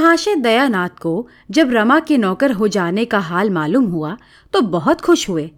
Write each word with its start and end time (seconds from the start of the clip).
महाशय 0.00 0.34
दयानाथ 0.36 0.88
को 1.00 1.12
जब 1.50 1.70
रमा 1.70 1.98
के 2.00 2.16
नौकर 2.18 2.52
हो 2.52 2.68
जाने 2.68 3.04
का 3.04 3.18
हाल 3.20 3.50
मालूम 3.50 3.84
हुआ 3.86 4.16
तो 4.52 4.60
बहुत 4.68 5.00
खुश 5.00 5.28
हुए। 5.28 5.50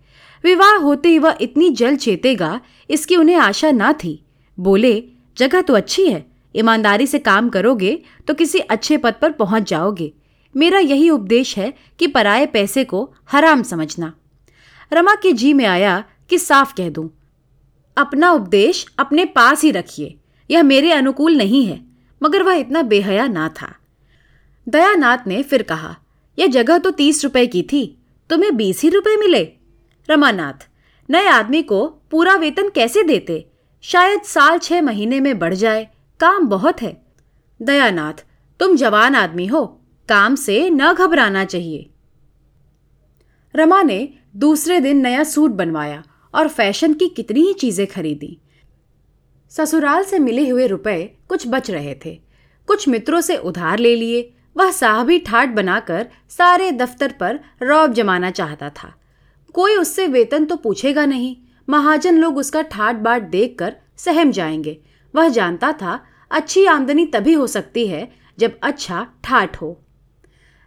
विवाह 0.44 0.74
होते 0.76 1.08
ही 1.08 1.18
वह 1.18 1.36
इतनी 1.40 1.68
जल्द 1.70 1.98
चेतेगा, 1.98 2.60
इसकी 2.90 3.16
उन्हें 3.16 3.36
आशा 3.36 3.70
न 3.70 3.92
थी। 3.94 4.24
बोले, 4.58 5.04
जगह 5.36 5.60
तो 5.60 5.74
अच्छी 5.74 6.06
है, 6.06 6.24
ईमानदारी 6.54 7.06
से 7.06 7.18
काम 7.18 7.48
करोगे 7.48 7.94
तो 8.28 8.34
किसी 8.34 8.58
अच्छे 8.58 8.96
पद 8.96 9.14
पर 9.20 9.32
पहुँच 9.32 9.68
जाओगे। 9.70 10.12
मेरा 10.54 10.78
यही 10.78 11.08
उपदेश 11.10 11.56
है 11.58 11.72
कि 11.98 12.06
पराए 12.06 12.46
पैसे 12.46 12.84
को 12.84 13.02
हराम 13.32 13.62
समझना 13.62 14.12
रमा 14.92 15.14
के 15.14 15.32
जी 15.32 15.52
में 15.52 15.64
आया 15.66 16.02
कि 16.30 16.38
साफ़ 16.38 16.74
कह 16.74 16.88
दूँ, 16.88 17.08
अपना 17.96 18.30
उपदेश 18.30 18.84
अपने 18.98 19.24
पास 19.30 19.62
ही 19.62 19.70
रखिए, 19.70 20.14
यह 20.50 20.62
मेरे 20.62 20.92
अनुकूल 20.92 21.36
नहीं 21.36 21.64
है। 21.66 21.80
मगर 22.20 22.42
वह 22.42 22.54
इतना 22.54 22.82
बेहया 22.84 23.26
ना 23.28 23.48
था। 23.50 23.72
दयानाथ 24.68 25.18
ने 25.26 25.42
फिर 25.42 25.62
कहा, 25.62 25.96
यह 26.38 26.46
जगह 26.46 26.78
तो 26.78 26.90
तीस 26.90 27.24
रुपए 27.24 27.46
की 27.46 27.62
थी, 27.62 27.98
तुम्हें 28.30 28.56
बीस 28.56 28.82
ही 28.82 28.88
रुपए 28.88 29.16
मिले। 29.16 29.42
रमानाथ, 30.10 30.68
नए 31.10 31.26
आदमी 31.26 31.62
को 31.62 31.86
पूरा 32.10 32.34
वेतन 32.34 32.68
कैसे 32.68 33.02
देते? 33.02 33.46
शायद 33.82 34.22
साल 34.22 34.58
छह 34.58 34.82
महीने 34.82 35.20
में 35.20 35.38
बढ़ 35.38 35.54
जाए, 35.54 35.88
काम 36.20 36.46
बहुत 36.46 36.82
है। 36.82 37.02
दयानाथ, 37.62 38.24
तुम 38.60 38.76
जवान 38.76 39.14
आदमी 39.14 39.46
हो, 39.46 39.66
काम 40.08 40.34
से 40.34 40.70
न 40.70 40.92
घबराना 40.92 41.44
चाहिए। 41.44 41.90
रमा 43.54 43.82
ने 43.82 44.08
दूसरे 44.36 44.80
दिन 44.80 44.96
नया 44.96 45.24
सूट 45.24 45.50
बनवाया 45.50 46.02
और 46.34 46.48
फ़ैशन 46.48 46.94
की 46.94 47.08
कितनी 47.08 47.40
ही 47.40 47.52
चीज़ें 47.52 47.86
खरीदी। 47.86 48.38
ससुराल 49.50 50.04
से 50.04 50.18
मिले 50.18 50.48
हुए 50.48 50.66
रुपए 50.66 51.16
कुछ 51.28 51.46
बच 51.46 51.70
रहे 51.70 51.94
थे। 52.04 52.20
कुछ 52.66 52.88
मित्रों 52.88 53.20
से 53.20 53.36
उधार 53.36 53.78
ले 53.78 53.96
लिए 53.96 54.34
वह 54.56 54.70
साहबी 54.70 55.18
ठाट 55.18 55.48
बनाकर 55.48 56.06
सारे 56.28 56.70
दफ्तर 56.72 57.12
पर 57.12 57.38
रौब 57.62 57.92
जमाना 57.92 58.30
चाहता 58.30 58.70
था। 58.70 58.92
कोई 59.54 59.76
उससे 59.76 60.06
वेतन 60.06 60.44
तो 60.44 60.56
पूछेगा 60.56 61.04
नहीं। 61.06 61.36
महाजन 61.68 62.18
लोग 62.18 62.36
उसका 62.36 62.62
ठाट 62.62 62.96
बाट 62.96 63.22
देख 63.22 63.56
कर 63.58 63.76
सहम 63.96 64.30
जाएँगे। 64.32 64.78
वह 65.14 65.28
जानता 65.28 65.72
था, 65.72 65.98
अच्छी 66.30 66.64
आमदनी 66.66 67.06
तभी 67.06 67.32
हो 67.32 67.46
सकती 67.46 67.86
है 67.86 68.10
जब 68.38 68.58
अच्छा 68.62 69.06
ठाट 69.24 69.56
हो। 69.56 69.78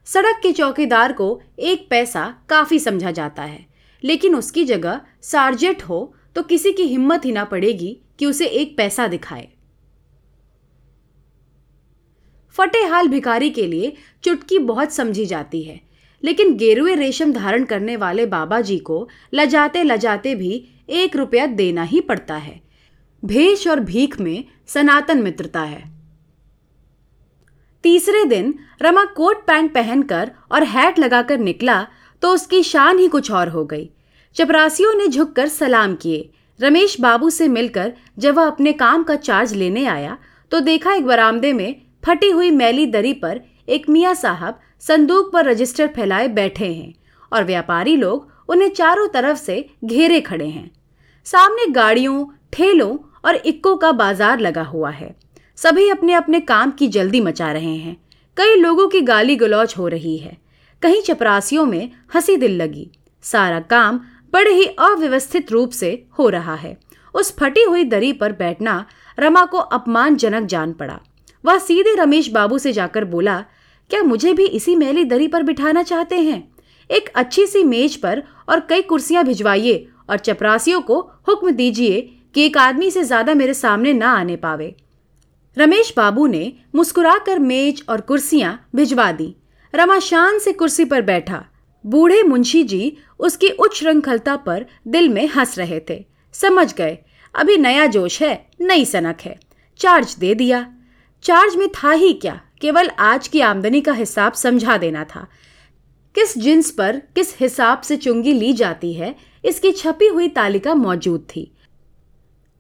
सड़क 0.07 0.39
के 0.43 0.51
चौकीदार 0.51 1.13
को 1.13 1.41
एक 1.59 1.87
पैसा 1.89 2.33
काफ़ी 2.49 2.79
समझा 2.79 3.11
जाता 3.11 3.43
है, 3.43 3.65
लेकिन 4.03 4.35
उसकी 4.35 4.63
जगह 4.65 5.01
सार्जेंट 5.21 5.83
हो 5.83 6.13
तो 6.35 6.43
किसी 6.43 6.71
की 6.71 6.83
हिम्मत 6.83 7.25
ही 7.25 7.31
ना 7.31 7.43
पड़ेगी 7.43 7.97
कि 8.19 8.25
उसे 8.25 8.45
एक 8.45 8.77
पैसा 8.77 9.07
दिखाए। 9.07 9.47
फटे 12.57 12.83
हाल 12.83 13.07
भिखारी 13.07 13.49
के 13.49 13.67
लिए 13.67 13.93
चुटकी 14.23 14.59
बहुत 14.59 14.93
समझी 14.93 15.25
जाती 15.25 15.61
है। 15.63 15.79
लेकिन 16.23 16.55
गेरुए 16.57 16.95
रेशम 16.95 17.33
धारण 17.33 17.63
करने 17.63 17.95
वाले 17.95 18.25
बाबा 18.25 18.61
जी 18.61 18.77
को 18.77 19.07
लजाते 19.33 19.83
लजाते 19.83 20.35
भी 20.35 20.63
एक 20.89 21.15
रुपया 21.15 21.45
देना 21.45 21.83
ही 21.83 21.99
पड़ता 22.01 22.35
है। 22.35 22.61
भेष 23.23 23.67
और 23.67 23.79
भीख 23.79 24.19
में 24.19 24.43
सनातन 24.67 25.21
मित्रता 25.23 25.61
है। 25.61 25.83
तीसरे 27.83 28.23
दिन 28.25 28.53
रमा 28.81 29.03
कोट 29.05 29.45
पैंट 29.45 29.73
पहनकर 29.73 30.31
और 30.51 30.63
हैट 30.63 30.99
लगाकर 30.99 31.37
निकला 31.37 31.87
तो 32.21 32.33
उसकी 32.33 32.63
शान 32.63 32.99
ही 32.99 33.07
कुछ 33.07 33.31
और 33.31 33.49
हो 33.49 33.65
गई। 33.65 33.89
चपरासियों 34.35 34.93
ने 34.93 35.07
झुककर 35.07 35.47
सलाम 35.47 35.95
किए। 35.95 36.29
रमेश 36.59 36.99
बाबू 37.01 37.29
से 37.29 37.47
मिलकर 37.47 37.93
जब 38.17 38.35
वह 38.35 38.47
अपने 38.47 38.73
काम 38.73 39.03
का 39.03 39.15
चार्ज 39.15 39.53
लेने 39.53 39.85
आया 39.85 40.17
तो 40.51 40.59
देखा 40.59 40.93
एक 40.93 41.05
बरामदे 41.05 41.53
में 41.53 41.81
फटी 42.05 42.29
हुई 42.29 42.51
मैली 42.51 42.85
दरी 42.85 43.13
पर 43.13 43.39
एक 43.69 43.89
मियाँ 43.89 44.13
साहब 44.13 44.59
संदूक 44.79 45.31
पर 45.33 45.45
रजिस्टर 45.45 45.87
फैलाए 45.87 46.27
बैठे 46.27 46.65
हैं 46.65 46.93
और 47.31 47.43
व्यापारी 47.43 47.95
लोग 47.95 48.49
उन्हें 48.49 48.69
चारों 48.69 49.07
तरफ़ 49.07 49.37
से 49.37 49.69
घेरे 49.85 50.19
खड़े 50.21 50.47
हैं। 50.47 50.71
सामने 51.25 51.65
गाड़ियों, 51.67 52.25
ठेलों 52.53 52.97
और 53.25 53.35
इक्को 53.35 53.75
का 53.75 53.91
बाज़ार 53.91 54.39
लगा 54.39 54.63
हुआ 54.63 54.89
है। 54.89 55.15
सभी 55.57 55.87
अपने 55.89 56.13
अपने 56.13 56.39
काम 56.39 56.71
की 56.71 56.87
जल्दी 56.87 57.21
मचा 57.21 57.51
रहे 57.51 57.75
हैं। 57.75 57.95
कई 58.37 58.55
लोगों 58.55 58.87
की 58.87 59.01
गाली 59.01 59.35
गलौज 59.35 59.73
हो 59.77 59.87
रही 59.87 60.17
है। 60.17 60.37
कहीं 60.81 61.01
चपरासियों 61.01 61.65
में 61.65 61.91
हँसी 62.15 62.37
दिल 62.37 62.61
लगी। 62.61 62.89
सारा 63.23 63.59
काम 63.59 63.99
बड़े 64.33 64.53
ही 64.53 64.65
अव्यवस्थित 64.65 65.51
रूप 65.51 65.71
से 65.71 65.91
हो 66.19 66.29
रहा 66.29 66.55
है। 66.55 66.77
उस 67.15 67.35
फटी 67.37 67.63
हुई 67.63 67.83
दरी 67.83 68.13
पर 68.13 68.31
बैठना 68.31 68.85
रमा 69.19 69.45
को 69.45 69.57
अपमानजनक 69.57 70.47
जान 70.47 70.73
पड़ा। 70.73 70.99
वह 71.45 71.57
सीधे 71.57 71.95
रमेश 71.95 72.29
बाबू 72.29 72.57
से 72.57 72.73
जाकर 72.73 73.05
बोला, 73.05 73.39
क्या 73.91 74.01
मुझे 74.03 74.33
भी 74.33 74.45
इसी 74.47 74.75
मैली 74.75 75.03
दरी 75.03 75.27
पर 75.27 75.43
बिठाना 75.43 75.83
चाहते 75.83 76.19
हैं? 76.19 76.55
एक 76.89 77.09
अच्छी 77.15 77.45
सी 77.47 77.63
मेज 77.63 77.95
पर 77.95 78.23
और 78.49 78.59
कई 78.59 78.81
कुर्सियाँ 78.81 79.23
भिजवाइए 79.25 79.87
और 80.09 80.17
चपरासियों 80.19 80.81
को 80.81 80.99
हुक्म 81.27 81.51
दीजिए 81.51 82.01
कि 82.35 82.45
एक 82.45 82.57
आदमी 82.57 82.89
से 82.91 83.03
ज़्यादा 83.03 83.33
मेरे 83.33 83.53
सामने 83.53 83.93
ना 83.93 84.11
आने 84.11 84.35
पावे 84.35 84.75
रमेश 85.57 85.93
बाबू 85.97 86.25
ने 86.27 86.51
मुस्कुराकर 86.75 87.39
मेज 87.39 87.83
और 87.89 88.01
कुर्सियाँ 88.01 88.59
भिजवा 88.75 89.11
दी। 89.11 89.33
रमा 89.73 89.97
शान 89.99 90.39
से 90.39 90.53
कुर्सी 90.53 90.85
पर 90.85 91.01
बैठा। 91.01 91.43
बूढ़े 91.85 92.21
मुंशी 92.23 92.63
जी 92.63 92.97
उसकी 93.19 93.49
उच्च 93.49 93.75
श्रृंखलता 93.75 94.35
पर 94.37 94.65
दिल 94.87 95.09
में 95.09 95.27
हंस 95.27 95.57
रहे 95.59 95.79
थे। 95.89 96.03
समझ 96.35 96.73
गए, 96.73 96.97
अभी 97.35 97.57
नया 97.57 97.85
जोश 97.87 98.21
है, 98.21 98.47
नई 98.61 98.85
सनक 98.85 99.21
है। 99.21 99.37
चार्ज 99.79 100.15
दे 100.19 100.33
दिया। 100.35 100.65
चार्ज 101.25 101.55
में 101.55 101.69
था 101.69 101.91
ही 101.91 102.13
क्या? 102.13 102.41
केवल 102.61 102.89
आज 102.89 103.27
की 103.27 103.41
आमदनी 103.41 103.81
का 103.81 103.93
हिसाब 103.93 104.33
समझा 104.33 104.77
देना 104.77 105.03
था। 105.03 105.27
किस 106.15 106.37
जिन्स 106.37 106.71
पर 106.71 106.97
किस 107.15 107.39
हिसाब 107.39 107.81
से 107.81 107.97
चुंगी 107.97 108.33
ली 108.33 108.53
जाती 108.53 108.93
है, 108.93 109.15
इसकी 109.45 109.71
छपी 109.71 110.07
हुई 110.07 110.27
तालिका 110.27 110.75
मौजूद 110.75 111.27
थी। 111.35 111.51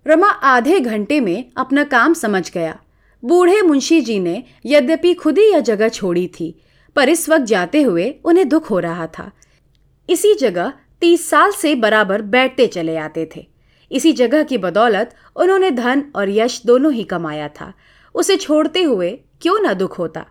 रमा 0.07 0.27
आधे 0.27 0.79
घंटे 0.79 1.19
में 1.19 1.51
अपना 1.57 1.83
काम 1.83 2.13
समझ 2.13 2.51
गया। 2.51 2.79
बूढ़े 3.25 3.61
मुंशी 3.61 4.01
जी 4.01 4.19
ने 4.19 4.43
यद्यपि 4.65 5.13
खुद 5.13 5.37
ही 5.37 5.51
यह 5.51 5.59
जगह 5.59 5.89
छोड़ी 5.89 6.27
थी, 6.27 6.61
पर 6.95 7.09
इस 7.09 7.29
वक्त 7.29 7.45
जाते 7.45 7.81
हुए 7.81 8.15
उन्हें 8.23 8.49
दुख 8.49 8.69
हो 8.69 8.79
रहा 8.79 9.07
था। 9.07 9.31
इसी 10.09 10.33
जगह 10.33 10.73
तीस 11.01 11.29
साल 11.29 11.51
से 11.51 11.75
बराबर 11.75 12.21
बैठते 12.21 12.67
चले 12.67 12.97
आते 12.97 13.29
थे। 13.35 13.47
इसी 13.91 14.13
जगह 14.13 14.43
की 14.43 14.57
बदौलत 14.57 15.15
उन्होंने 15.35 15.71
धन 15.71 16.11
और 16.15 16.29
यश 16.29 16.61
दोनों 16.65 16.93
ही 16.93 17.03
कमाया 17.03 17.47
था। 17.47 17.73
उसे 18.15 18.37
छोड़ते 18.37 18.83
हुए 18.83 19.11
क्यों 19.41 19.59
ना 19.59 19.73
दुख 19.73 19.97
होता? 19.99 20.25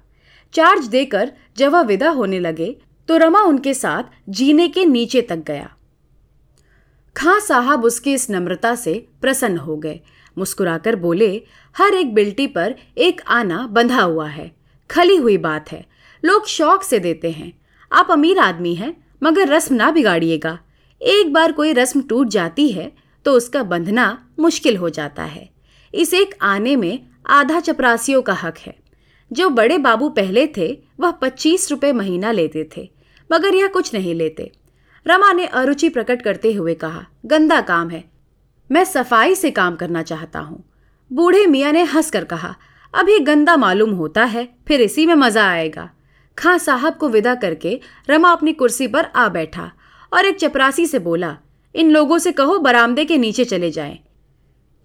चार्ज 0.55 0.87
देकर 0.87 1.33
जब 1.57 1.73
वह 1.73 1.83
विदा 1.83 2.11
होने 2.11 2.39
लगे 2.41 2.77
तो 3.09 3.17
रमा 3.17 3.41
उनके 3.43 3.75
साथ 3.75 4.03
जीने 4.29 4.69
के 4.69 4.85
नीचे 4.85 5.23
तक 5.23 5.39
गया। 5.39 5.71
खां 7.17 7.39
साहब 7.41 7.85
उसकी 7.85 8.13
इस 8.15 8.31
नम्रता 8.31 8.75
से 8.75 8.95
प्रसन्न 9.21 9.59
हो 9.59 9.77
गए। 9.77 10.01
मुस्कुराकर 10.37 10.97
बोले, 10.97 11.43
हर 11.77 11.95
एक 11.95 12.15
बिल्टी 12.15 12.47
पर 12.47 12.75
एक 12.99 13.21
आना 13.29 13.67
बंधा 13.67 14.03
हुआ 14.03 14.29
है। 14.29 14.51
खली 14.91 15.17
हुई 15.17 15.37
बात 15.39 15.73
है। 15.73 15.85
लोग 16.23 16.47
शौक 16.47 16.83
से 16.83 16.99
देते 16.99 17.31
हैं। 17.31 17.53
आप 17.93 18.11
अमीर 18.11 18.39
आदमी 18.39 18.75
हैं, 18.75 18.97
मगर 19.23 19.49
रस्म 19.49 19.75
ना 19.75 19.91
बिगाड़िएगा। 19.91 20.59
एक 21.01 21.33
बार 21.33 21.53
कोई 21.53 21.73
रस्म 21.73 22.03
टूट 22.03 22.29
जाती 22.29 22.69
है 22.69 22.93
तो 23.27 23.33
उसका 23.33 23.63
बंधना 23.63 24.07
मुश्किल 24.39 24.77
हो 24.77 24.91
जाता 24.91 25.25
है। 25.25 25.49
इस 25.95 26.15
एक 26.15 26.35
आने 26.43 26.77
में 26.77 27.07
आधा 27.27 27.61
चपरासियों 27.61 28.23
का 28.23 28.33
हक 28.33 28.59
है। 28.59 28.77
जो 29.31 29.49
बड़े 29.51 29.79
बाबू 29.79 30.09
पहले 30.09 30.47
थे, 30.47 30.83
वह 31.01 31.11
पच्चीस 31.11 31.71
रुपए 31.71 31.93
महीना 31.93 32.33
लेते 32.33 32.69
थे, 32.77 32.91
मगर 33.33 33.55
यह 33.55 33.67
कुछ 33.67 33.95
नहीं 33.95 34.15
लेते। 34.15 34.51
रमा 35.07 35.33
ने 35.33 35.47
अरुचि 35.47 35.89
प्रकट 35.89 36.23
करते 36.23 36.53
हुए 36.53 36.75
कहा, 36.75 37.05
गंदा 37.27 37.61
काम 37.61 37.91
है। 37.91 38.05
मैं 38.71 38.85
सफ़ाई 38.85 39.35
से 39.35 39.51
काम 39.51 39.77
करना 39.77 40.03
चाहता 40.03 40.39
हूँ। 40.39 40.63
बूढ़े 41.13 41.47
मियाँ 41.47 41.73
ने 41.73 41.83
हंसकर 41.83 42.25
कहा, 42.25 42.55
अभी 42.95 43.19
गंदा 43.19 43.57
मालूम 43.57 43.91
होता 43.91 44.25
है, 44.25 44.49
फिर 44.69 44.81
इसी 44.81 45.07
में 45.07 45.15
मज़ा 45.15 45.49
आएगा। 45.51 45.91
खां 46.39 46.59
साहब 46.59 46.95
को 46.95 47.09
विदा 47.09 47.35
करके 47.35 47.81
रमा 48.11 48.31
अपनी 48.31 48.53
कुर्सी 48.53 48.87
पर 48.87 49.05
आ 49.05 49.29
बैठा 49.29 49.71
और 50.13 50.27
एक 50.27 50.39
चपरासी 50.39 50.87
से 50.87 50.99
बोला, 50.99 51.37
इन 51.75 51.91
लोगों 51.91 52.19
से 52.19 52.33
कहो 52.33 52.59
बरामदे 52.59 53.05
के 53.05 53.19
नीचे 53.19 53.45
चले 53.45 53.71
जाएँ। 53.71 53.99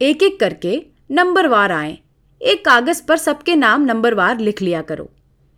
एक 0.02 0.24
एक 0.24 0.40
करके 0.40 0.82
नंबरवार 1.12 1.72
आए। 1.72 1.98
एक 2.42 2.66
कागज़ 2.66 3.02
पर 3.08 3.18
सबके 3.18 3.56
नाम 3.56 3.82
नंबरवार 3.82 4.40
लिख 4.40 4.62
लिया 4.62 4.82
करो। 4.82 5.10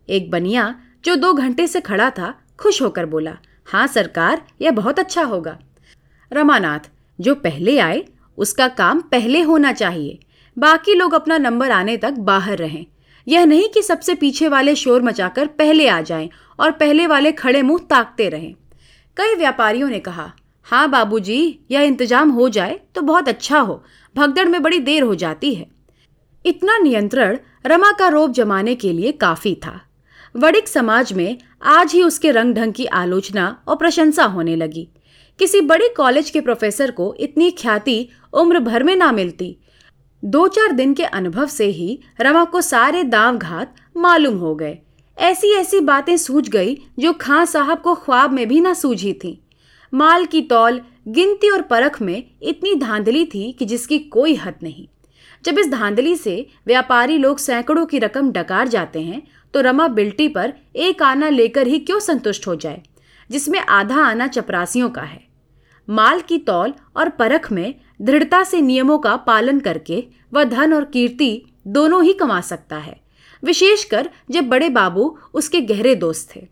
एक 0.09 0.31
बनिया, 0.31 0.75
जो 1.05 1.15
दो 1.15 1.33
घंटे 1.33 1.67
से 1.67 1.81
खड़ा 1.81 2.09
था, 2.09 2.33
खुश 2.59 2.81
होकर 2.81 3.05
बोला 3.05 3.37
हाँ 3.67 3.87
सरकार, 3.87 4.41
यह 4.61 4.71
बहुत 4.71 4.99
अच्छा 4.99 5.23
होगा। 5.23 5.57
रमानाथ, 6.31 6.79
जो 7.19 7.35
पहले 7.35 7.77
आए, 7.79 8.03
उसका 8.37 8.67
काम 8.67 9.01
पहले 9.01 9.41
होना 9.41 9.71
चाहिए। 9.71 10.19
बाकी 10.57 10.93
लोग 10.93 11.13
अपना 11.13 11.37
नंबर 11.37 11.71
आने 11.71 11.97
तक 11.97 12.11
बाहर 12.11 12.57
रहें। 12.57 12.85
यह 13.27 13.45
नहीं 13.45 13.69
कि 13.69 13.81
सबसे 13.81 14.15
पीछे 14.15 14.47
वाले 14.47 14.75
शोर 14.75 15.01
मचाकर 15.01 15.47
पहले 15.47 15.87
आ 15.87 16.01
जाएँ 16.01 16.29
और 16.59 16.71
पहले 16.71 17.07
वाले 17.07 17.31
खड़े 17.31 17.61
मुँह 17.61 17.79
ताकते 17.89 18.29
रहें। 18.29 18.53
कई 19.17 19.35
व्यापारियों 19.35 19.89
ने 19.89 19.99
कहा 19.99 20.31
हाँ 20.63 20.89
बाबूजी, 20.89 21.59
यह 21.71 21.81
इंतज़ाम 21.81 22.29
हो 22.29 22.49
जाए 22.49 22.79
तो 22.95 23.01
बहुत 23.01 23.29
अच्छा 23.29 23.59
हो। 23.59 23.83
भगदड़ 24.15 24.47
में 24.49 24.61
बड़ी 24.61 24.79
देर 24.79 25.03
हो 25.03 25.15
जाती 25.15 25.53
है। 25.53 25.80
इतना 26.45 26.77
नियंत्रण 26.77 27.37
रमा 27.65 27.91
का 27.91 28.07
रोब 28.07 28.31
जमाने 28.31 28.75
के 28.75 28.93
लिए 28.93 29.11
काफ़ी 29.11 29.55
था। 29.55 29.81
वड़िक 30.35 30.67
समाज 30.67 31.13
में 31.13 31.37
आज 31.63 31.93
ही 31.93 32.03
उसके 32.03 32.31
रंग 32.31 32.55
ढंग 32.55 32.73
की 32.73 32.85
आलोचना 32.85 33.63
और 33.67 33.75
प्रशंसा 33.75 34.23
होने 34.23 34.55
लगी। 34.55 34.87
किसी 35.39 35.61
बड़े 35.61 35.89
कॉलेज 35.89 36.29
के 36.29 36.41
प्रोफेसर 36.41 36.91
को 36.91 37.15
इतनी 37.19 37.51
ख्याति 37.51 38.07
उम्र 38.33 38.59
भर 38.59 38.83
में 38.83 38.95
ना 38.95 39.11
मिलती। 39.11 39.57
दो 40.23 40.47
चार 40.47 40.71
दिन 40.71 40.93
के 40.93 41.03
अनुभव 41.03 41.47
से 41.47 41.65
ही 41.65 41.99
रमा 42.21 42.45
को 42.45 42.61
सारे 42.61 43.03
दाव 43.03 43.37
घात 43.37 43.75
मालूम 43.97 44.37
हो 44.37 44.55
गए। 44.55 44.77
ऐसी 45.17 45.51
ऐसी 45.51 45.79
बातें 45.79 46.17
सूझ 46.17 46.49
गई 46.49 46.77
जो 46.99 47.13
खां 47.13 47.45
साहब 47.45 47.81
को 47.81 47.95
ख्वाब 47.95 48.31
में 48.31 48.47
भी 48.47 48.59
ना 48.61 48.73
सूझी 48.73 49.13
थी। 49.13 49.41
माल 49.93 50.25
की 50.25 50.41
तौल, 50.41 50.81
गिनती 51.07 51.49
और 51.49 51.61
परख 51.61 52.01
में 52.01 52.23
इतनी 52.41 52.75
धांधली 52.75 53.25
थी 53.25 53.51
कि 53.51 53.65
जिसकी 53.65 53.99
कोई 53.99 54.35
हद 54.35 54.55
नहीं। 54.63 54.87
जब 55.43 55.59
इस 55.59 55.69
धांधली 55.69 56.15
से 56.15 56.45
व्यापारी 56.67 57.17
लोग 57.17 57.37
सैकड़ों 57.39 57.85
की 57.85 57.99
रकम 57.99 58.31
डकार 58.31 58.67
जाते 58.67 59.01
हैं 59.01 59.21
तो 59.53 59.61
रमा 59.61 59.87
बिल्टी 59.89 60.27
पर 60.27 60.53
एक 60.77 61.01
आना 61.03 61.29
लेकर 61.29 61.67
ही 61.67 61.79
क्यों 61.79 61.99
संतुष्ट 61.99 62.47
हो 62.47 62.55
जाए, 62.55 62.81
जिसमें 63.29 63.59
आधा 63.59 64.03
आना 64.03 64.27
चपरासियों 64.27 64.89
का 64.89 65.01
है। 65.01 65.19
माल 65.87 66.21
की 66.21 66.37
तौल 66.39 66.73
और 66.97 67.09
परख 67.09 67.51
में 67.51 67.73
दृढ़ता 68.01 68.43
से 68.43 68.61
नियमों 68.61 68.97
का 68.99 69.15
पालन 69.17 69.59
करके 69.59 70.03
वह 70.33 70.43
धन 70.45 70.73
और 70.73 70.85
कीर्ति 70.85 71.41
दोनों 71.67 72.03
ही 72.03 72.13
कमा 72.13 72.39
सकता 72.41 72.77
है, 72.77 72.99
विशेषकर 73.43 74.09
जब 74.31 74.47
बड़े 74.47 74.69
बाबू 74.71 75.17
उसके 75.33 75.61
गहरे 75.63 75.95
दोस्त 75.95 76.35
थे। 76.35 76.47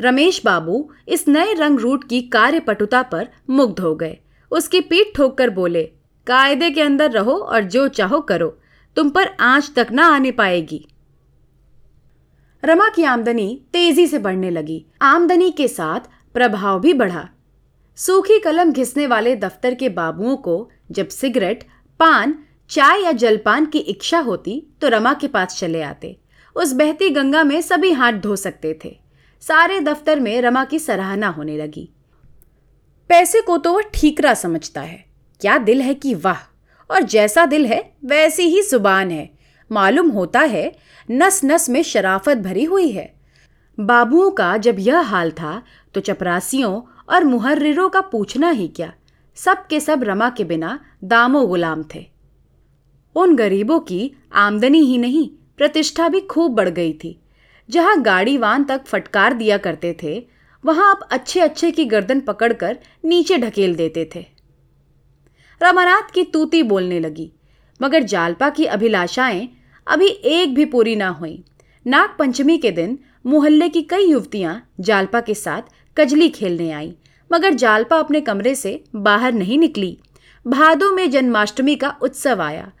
रमेश 0.00 0.40
बाबू 0.44 0.88
इस 1.08 1.26
नए 1.28 1.52
रंग 1.54 1.80
रूट 1.80 2.08
की 2.08 2.20
कार्यपटुता 2.28 3.02
पर 3.04 3.28
मुग्ध 3.50 3.80
हो 3.80 3.94
गए। 3.94 4.16
उसकी 4.52 4.80
पीठ 4.82 5.14
ठोक 5.16 5.36
कर 5.38 5.50
बोले 5.52 5.90
कायदे 6.26 6.70
के 6.70 6.82
अंदर 6.82 7.10
रहो 7.10 7.32
और 7.32 7.64
जो 7.64 7.88
चाहो 7.88 8.20
करो। 8.20 8.58
तुम 8.96 9.10
पर 9.10 9.28
आँच 9.40 9.72
तक 9.76 9.88
ना 9.92 10.06
आने 10.06 10.30
पाएगी। 10.30 10.86
रमा 12.64 12.88
की 12.88 13.04
आमदनी 13.04 13.62
तेज़ी 13.72 14.06
से 14.06 14.18
बढ़ने 14.18 14.50
लगी। 14.50 14.84
आमदनी 15.02 15.50
के 15.50 15.68
साथ 15.68 16.00
प्रभाव 16.34 16.80
भी 16.80 16.92
बढ़ा। 16.92 17.28
सूखी 17.96 18.38
कलम 18.38 18.72
घिसने 18.72 19.06
वाले 19.06 19.36
दफ्तर 19.36 19.74
के 19.74 19.88
बाबुओं 19.88 20.36
को 20.36 20.70
जब 20.90 21.08
सिगरेट, 21.08 21.66
पान, 22.00 22.34
चाय 22.68 23.02
या 23.02 23.12
जलपान 23.12 23.66
की 23.66 23.78
इच्छा 23.78 24.18
होती 24.18 24.66
तो 24.80 24.88
रमा 24.88 25.14
के 25.14 25.28
पास 25.28 25.58
चले 25.58 25.82
आते। 25.82 26.16
उस 26.56 26.72
बहती 26.72 27.10
गंगा 27.10 27.44
में 27.44 27.60
सभी 27.60 27.92
हाथ 27.92 28.12
धो 28.12 28.36
सकते 28.36 28.78
थे। 28.84 28.98
सारे 29.40 29.80
दफ्तर 29.80 30.20
में 30.20 30.40
रमा 30.42 30.64
की 30.64 30.78
सराहना 30.78 31.28
होने 31.28 31.56
लगी। 31.56 31.88
पैसे 33.08 33.40
को 33.40 33.58
तो 33.58 33.72
वह 33.72 33.82
ठीकरा 33.94 34.34
समझता 34.34 34.80
है। 34.80 35.13
क्या 35.44 35.56
दिल 35.58 35.80
है 35.82 35.94
कि 35.94 36.14
वाह। 36.14 36.36
और 36.90 37.02
जैसा 37.02 37.46
दिल 37.46 37.66
है, 37.66 37.92
वैसी 38.04 38.42
ही 38.42 38.62
ज़ुबान 38.62 39.10
है। 39.10 39.30
मालूम 39.72 40.08
होता 40.08 40.40
है 40.40 40.72
नस 41.10 41.40
नस 41.44 41.68
में 41.70 41.82
शराफत 41.82 42.38
भरी 42.38 42.64
हुई 42.64 42.90
है। 42.90 43.14
बाबुओं 43.80 44.30
का 44.30 44.56
जब 44.56 44.76
यह 44.78 45.00
हाल 45.00 45.30
था 45.30 45.62
तो 45.94 46.00
चपरासियों 46.00 46.80
और 47.08 47.24
मुहर्रिरों 47.24 47.88
का 47.88 48.00
पूछना 48.00 48.50
ही 48.50 48.68
क्या? 48.68 48.92
सब 49.34 49.66
के 49.66 49.80
सब 49.80 50.04
रमा 50.04 50.30
के 50.30 50.44
बिना 50.44 50.78
दामो 51.04 51.46
गुलाम 51.46 51.84
थे। 51.94 52.06
उन 53.16 53.36
गरीबों 53.36 53.80
की 53.80 54.12
आमदनी 54.32 54.80
ही 54.80 54.98
नहीं, 54.98 55.28
प्रतिष्ठा 55.56 56.08
भी 56.08 56.20
खूब 56.20 56.54
बढ़ 56.54 56.68
गई 56.68 56.92
थी। 56.92 57.18
जहाँ 57.70 58.02
गाड़ी 58.02 58.38
वान 58.38 58.64
तक 58.64 58.86
फटकार 58.86 59.34
दिया 59.34 59.58
करते 59.58 59.96
थे, 60.02 60.26
वहाँ 60.64 60.90
आप 60.90 61.08
अच्छे 61.12 61.40
अच्छे 61.40 61.70
की 61.70 61.84
गर्दन 61.84 62.20
पकड़कर 62.20 62.78
नीचे 63.04 63.38
ढकेल 63.38 63.74
देते 63.74 64.10
थे। 64.14 64.33
रमानाथ 65.62 66.12
की 66.14 66.24
तूती 66.24 66.62
बोलने 66.62 67.00
लगी। 67.00 67.32
मगर 67.82 68.02
जालपा 68.02 68.50
की 68.50 68.64
अभिलाषाएँ 68.64 69.48
अभी 69.86 70.06
एक 70.06 70.54
भी 70.54 70.64
पूरी 70.64 70.96
ना 70.96 71.08
हुई। 71.08 71.44
नाग 71.86 72.10
पंचमी 72.18 72.58
के 72.58 72.70
दिन 72.70 72.98
मोहल्ले 73.26 73.68
की 73.68 73.82
कई 73.82 74.04
युवतियाँ 74.04 74.70
जालपा 74.80 75.20
के 75.20 75.34
साथ 75.34 75.62
कजली 75.98 76.28
खेलने 76.28 76.70
आई। 76.70 76.94
मगर 77.32 77.54
जालपा 77.54 77.98
अपने 77.98 78.20
कमरे 78.20 78.54
से 78.54 78.84
बाहर 78.96 79.32
नहीं 79.32 79.58
निकली। 79.58 79.98
भादों 80.46 80.92
में 80.92 81.10
जन्माष्टमी 81.10 81.76
का 81.76 81.96
उत्सव 82.02 82.42
आया। 82.42 82.72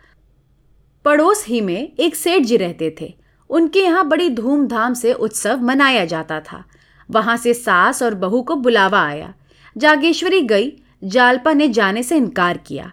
पड़ोस 1.04 1.46
ही 1.48 1.60
में 1.60 1.92
एक 2.00 2.16
सेठ 2.16 2.42
जी 2.42 2.56
रहते 2.56 2.96
थे। 3.00 3.14
उनके 3.50 3.80
यहाँ 3.80 4.08
बड़ी 4.08 4.30
धूमधाम 4.30 4.94
से 4.94 5.12
उत्सव 5.12 5.62
मनाया 5.62 6.04
जाता 6.04 6.40
था। 6.40 6.64
वहाँ 7.10 7.36
से 7.36 7.54
सास 7.54 8.02
और 8.02 8.14
बहू 8.14 8.42
को 8.42 8.56
बुलावा 8.56 9.02
आया। 9.02 9.34
जागेश्वरी 9.76 10.40
गई 10.40 10.70
जालपा 11.04 11.52
ने 11.52 11.68
जाने 11.68 12.02
से 12.02 12.16
इनकार 12.16 12.56
किया। 12.58 12.92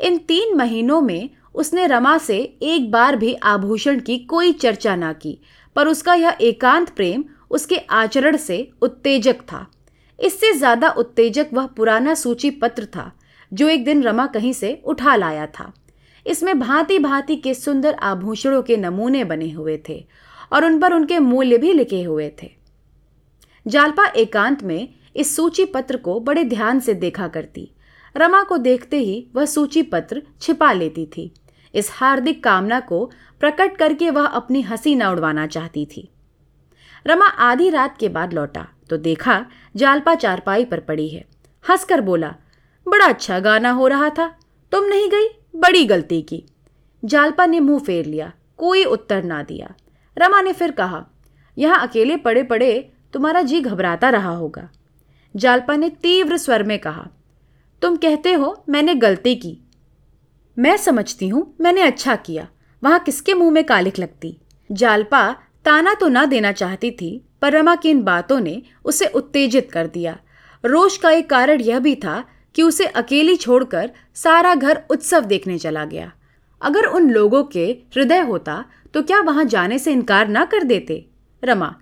इन 0.00 0.16
तीन 0.18 0.56
महीनों 0.56 1.00
में 1.00 1.30
उसने 1.54 1.86
रमा 1.86 2.16
से 2.18 2.36
एक 2.62 2.90
बार 2.90 3.16
भी 3.16 3.34
आभूषण 3.34 4.00
की 4.00 4.18
कोई 4.20 4.52
चर्चा 4.54 4.96
ना 4.96 5.12
की, 5.12 5.38
पर 5.76 5.88
उसका 5.88 6.14
यह 6.14 6.36
एकांत 6.40 6.90
प्रेम 6.90 7.24
उसके 7.50 7.76
आचरण 7.76 8.36
से 8.36 8.68
उत्तेजक 8.82 9.40
था। 9.42 9.66
इससे 10.18 10.52
ज़्यादा 10.52 10.88
उत्तेजक 10.90 11.50
वह 11.52 11.66
पुराना 11.66 12.14
सूची 12.14 12.50
पत्र 12.52 12.84
था, 12.86 13.10
जो 13.52 13.68
एक 13.68 13.84
दिन 13.84 14.02
रमा 14.02 14.26
कहीं 14.26 14.52
से 14.52 14.80
उठा 14.84 15.14
लाया 15.16 15.46
था। 15.48 15.72
इसमें 16.26 16.58
भांति 16.58 16.98
भांति 16.98 17.36
के 17.36 17.54
सुंदर 17.54 17.94
आभूषणों 17.94 18.62
के 18.62 18.76
नमूने 18.76 19.24
बने 19.24 19.50
हुए 19.50 19.78
थे 19.88 20.04
और 20.52 20.64
उन 20.64 20.78
पर 20.80 20.92
उनके 20.92 21.18
मूल्य 21.20 21.58
भी 21.58 21.72
लिखे 21.72 22.02
हुए 22.02 22.30
थे। 22.42 22.50
जालपा 23.66 24.06
एकांत 24.16 24.62
में 24.62 24.88
इस 25.16 25.34
सूची 25.36 25.64
पत्र 25.64 25.96
को 25.96 26.18
बड़े 26.20 26.44
ध्यान 26.44 26.80
से 26.80 26.94
देखा 26.94 27.28
करती। 27.28 27.70
रमा 28.14 28.42
को 28.42 28.56
देखते 28.58 28.98
ही 28.98 29.26
वह 29.34 29.44
सूची 29.44 29.82
पत्र 29.82 30.22
छिपा 30.40 30.72
लेती 30.72 31.06
थी। 31.06 31.32
इस 31.74 31.90
हार्दिक 31.92 32.42
कामना 32.44 32.80
को 32.80 33.04
प्रकट 33.40 33.76
करके 33.76 34.10
वह 34.10 34.26
अपनी 34.26 34.62
हँसी 34.62 34.94
न 34.94 35.02
उड़वाना 35.02 35.46
चाहती 35.46 35.84
थी। 35.86 36.08
रमा 37.06 37.26
आधी 37.26 37.68
रात 37.70 37.96
के 37.98 38.08
बाद 38.08 38.32
लौटा 38.32 38.66
तो 38.90 38.96
देखा 38.96 39.44
जालपा 39.76 40.14
चारपाई 40.14 40.64
पर 40.64 40.80
पड़ी 40.80 41.08
है। 41.08 41.24
हंसकर 41.64 42.00
बोला, 42.00 42.34
बड़ा 42.86 43.06
अच्छा 43.06 43.38
गाना 43.40 43.70
हो 43.70 43.86
रहा 43.88 44.08
था। 44.08 44.26
तुम 44.72 44.84
नहीं 44.84 45.08
गई? 45.10 45.28
बड़ी 45.56 45.84
गलती 45.84 46.20
की 46.22 46.42
जालपा 47.02 47.46
ने 47.46 47.60
मुँह 47.60 47.78
फेर 47.78 48.06
लिया, 48.06 48.32
कोई 48.56 48.84
उत्तर 48.84 49.22
ना 49.24 49.42
दिया। 49.42 49.74
रमा 50.16 50.40
ने 50.42 50.52
फिर 50.52 50.70
कहा, 50.70 51.04
यहाँ 51.56 51.86
अकेले 51.88 52.16
पड़े 52.16 52.42
पड़े 52.42 52.90
तुम्हारा 53.12 53.42
जी 53.42 53.60
घबराता 53.60 54.10
रहा 54.10 54.30
होगा। 54.30 54.68
जालपा 55.34 55.76
ने 55.76 55.88
तीव्र 56.02 56.36
स्वर 56.36 56.62
में 56.62 56.78
कहा, 56.78 57.06
तुम 57.82 57.96
कहते 57.96 58.32
हो 58.32 58.64
मैंने 58.68 58.94
गलती 58.94 59.34
की। 59.34 59.58
मैं 60.56 60.76
समझती 60.76 61.28
हूँ 61.28 61.54
मैंने 61.60 61.82
अच्छा 61.82 62.16
किया। 62.16 62.46
वहाँ 62.82 62.98
किसके 62.98 63.34
मुँह 63.34 63.50
में 63.50 63.64
कालिक 63.64 63.98
लगती? 63.98 64.36
जालपा 64.70 65.30
ताना 65.64 65.94
तो 65.94 66.08
ना 66.08 66.24
देना 66.24 66.52
चाहती 66.52 66.90
थी, 66.90 67.24
पर 67.42 67.52
रमा 67.52 67.74
की 67.76 67.90
इन 67.90 68.02
बातों 68.02 68.38
ने 68.40 68.60
उसे 68.84 69.06
उत्तेजित 69.06 69.70
कर 69.72 69.86
दिया। 69.86 70.18
रोष 70.64 70.96
का 70.96 71.10
एक 71.10 71.28
कारण 71.30 71.60
यह 71.60 71.78
भी 71.78 71.94
था 71.94 72.24
कि 72.54 72.62
उसे 72.62 72.86
अकेली 72.86 73.36
छोड़कर 73.36 73.90
सारा 74.14 74.54
घर 74.54 74.82
उत्सव 74.90 75.24
देखने 75.24 75.58
चला 75.58 75.84
गया। 75.84 76.12
अगर 76.60 76.86
उन 76.86 77.10
लोगों 77.10 77.42
के 77.44 77.64
हृदय 77.96 78.20
होता 78.20 78.64
तो 78.94 79.02
क्या 79.02 79.20
वहाँ 79.20 79.44
जाने 79.44 79.78
से 79.78 79.92
इनकार 79.92 80.28
ना 80.28 80.44
कर 80.44 80.62
देते? 80.62 81.04
रमा 81.42 81.74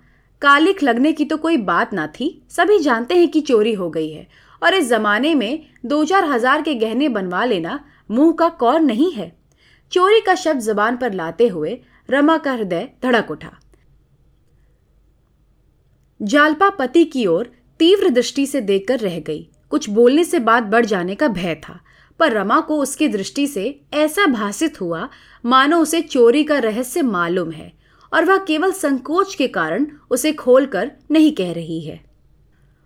कालिक 0.42 0.82
लगने 0.82 1.12
की 1.12 1.24
तो 1.24 1.36
कोई 1.36 1.56
बात 1.56 1.92
ना 1.92 2.06
थी। 2.10 2.26
सभी 2.50 2.78
जानते 2.78 3.16
हैं 3.16 3.28
कि 3.28 3.40
चोरी 3.40 3.72
हो 3.72 3.88
गई 3.90 4.10
है। 4.10 4.26
और 4.62 4.74
इस 4.74 4.88
जमाने 4.88 5.34
में 5.34 5.64
दो 5.86 6.04
चार 6.04 6.24
हज़ार 6.24 6.62
के 6.62 6.74
गहने 6.74 7.08
बनवा 7.08 7.44
लेना 7.44 7.78
मुँह 8.10 8.32
का 8.32 8.48
कौर 8.48 8.80
नहीं 8.80 9.10
है। 9.12 9.32
चोरी 9.92 10.20
का 10.20 10.34
शब्द 10.34 10.60
जबान 10.60 10.96
पर 10.96 11.12
लाते 11.12 11.48
हुए 11.48 11.78
रमा 12.08 12.36
का 12.36 12.52
हृदय 12.52 12.88
धड़क 13.02 13.30
उठा। 13.30 13.52
जालपा 16.20 16.68
पति 16.70 17.04
की 17.04 17.26
ओर 17.26 17.50
तीव्र 17.80 18.08
दृष्टि 18.10 18.46
से 18.46 18.60
देखकर 18.60 18.98
रह 18.98 19.18
गई। 19.20 19.48
कुछ 19.70 19.88
बोलने 19.90 20.24
से 20.24 20.38
बात 20.40 20.62
बढ़ 20.64 20.86
जाने 20.86 21.14
का 21.14 21.28
भय 21.28 21.54
था। 21.54 21.78
पर 22.20 22.32
रमा 22.32 22.60
को 22.60 22.78
उसकी 22.78 23.08
दृष्टि 23.08 23.46
से 23.46 23.64
ऐसा 23.94 24.26
भाषित 24.26 24.80
हुआ, 24.80 25.08
मानो 25.44 25.78
उसे 25.78 26.00
चोरी 26.02 26.42
का 26.44 26.58
रहस्य 26.58 27.02
मालूम 27.02 27.50
है। 27.50 27.72
और 28.12 28.24
वह 28.24 28.36
केवल 28.36 28.72
संकोच 28.72 29.34
के 29.34 29.48
कारण 29.48 29.86
उसे 30.10 30.32
खोलकर 30.32 30.92
नहीं 31.10 31.32
कह 31.32 31.52
रही 31.52 31.80
है। 31.80 32.04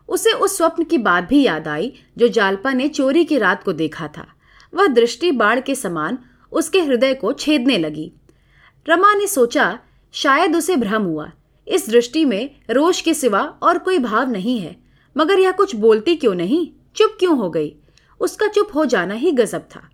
उसे 0.08 0.32
उस 0.32 0.56
स्वप्न 0.56 0.84
की 0.84 0.98
बात 0.98 1.24
भी 1.24 1.42
याद 1.42 1.68
आई, 1.68 1.92
जो 2.18 2.28
जालपा 2.28 2.72
ने 2.72 2.88
चोरी 2.88 3.24
की 3.24 3.38
रात 3.38 3.62
को 3.62 3.72
देखा 3.72 4.08
था। 4.08 4.26
वह 4.74 4.86
दृष्टि 4.86 5.30
बाढ़ 5.30 5.60
के 5.60 5.74
समान 5.74 6.18
उसके 6.52 6.80
हृदय 6.80 7.14
को 7.14 7.32
छेदने 7.32 7.78
लगी। 7.78 8.12
रमा 8.88 9.14
ने 9.14 9.26
सोचा, 9.26 9.78
शायद 10.12 10.56
उसे 10.56 10.76
भ्रम 10.76 11.02
हुआ। 11.02 11.32
इस 11.68 11.90
दृष्टि 11.90 12.24
में 12.24 12.50
रोष 12.70 13.00
के 13.00 13.14
सिवा 13.14 13.40
और 13.40 13.78
कोई 13.78 13.98
भाव 13.98 14.30
नहीं 14.30 14.60
है। 14.60 14.76
मगर 15.16 15.38
यह 15.38 15.52
कुछ 15.52 15.76
बोलती 15.76 16.16
क्यों 16.16 16.34
नहीं? 16.34 16.68
चुप 16.96 17.16
क्यों 17.18 17.38
हो 17.38 17.50
गई? 17.50 17.76
उसका 18.20 18.46
चुप 18.46 18.68
हो 18.74 18.84
जाना 18.84 19.14
ही 19.14 19.32
गजब 19.32 19.60
था। 19.60 19.90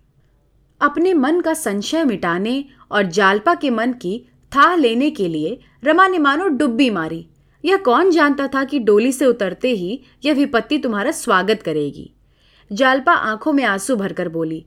अपने 0.81 1.13
मन 1.13 1.41
का 1.41 1.53
संशय 1.53 2.03
मिटाने 2.03 2.65
और 2.91 3.03
जालपा 3.03 3.55
के 3.55 3.69
मन 3.69 3.93
की 3.93 4.29
था 4.55 4.73
लेने 4.75 5.09
के 5.11 5.27
लिए, 5.27 5.59
रमा 5.83 6.07
ने 6.07 6.17
मानो 6.17 6.47
डुब्बी 6.47 6.89
मारी। 6.89 7.25
यह 7.63 7.77
कौन 7.77 8.11
जानता 8.11 8.47
था 8.47 8.63
कि 8.63 8.79
डोली 8.79 9.11
से 9.11 9.25
उतरते 9.25 9.69
ही 9.69 9.99
यह 10.25 10.33
विपत्ति 10.33 10.77
तुम्हारा 10.77 11.11
स्वागत 11.11 11.61
करेगी? 11.61 12.09
जालपा 12.71 13.13
आँखों 13.13 13.53
में 13.53 13.63
आँसू 13.63 13.95
भरकर 13.95 14.29
बोली 14.29 14.65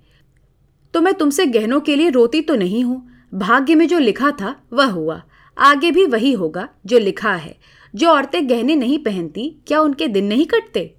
तो 0.94 1.00
मैं 1.00 1.12
तुमसे 1.14 1.46
गहनों 1.46 1.80
के 1.80 1.96
लिए 1.96 2.10
रोती 2.10 2.40
तो 2.40 2.54
नहीं 2.54 2.82
हूँ। 2.84 3.06
भाग्य 3.34 3.74
में 3.74 3.86
जो 3.88 3.98
लिखा 3.98 4.30
था, 4.30 4.54
वह 4.72 4.84
हुआ। 4.84 5.22
आगे 5.56 5.90
भी 5.90 6.04
वही 6.06 6.32
होगा 6.32 6.68
जो 6.86 6.98
लिखा 6.98 7.32
है। 7.32 7.56
जो 7.94 8.08
औरतें 8.08 8.48
गहने 8.48 8.76
नहीं 8.76 8.98
पहनती, 8.98 9.48
क्या 9.66 9.80
उनके 9.80 10.08
दिन 10.08 10.24
नहीं 10.24 10.46
कटते? 10.46 10.94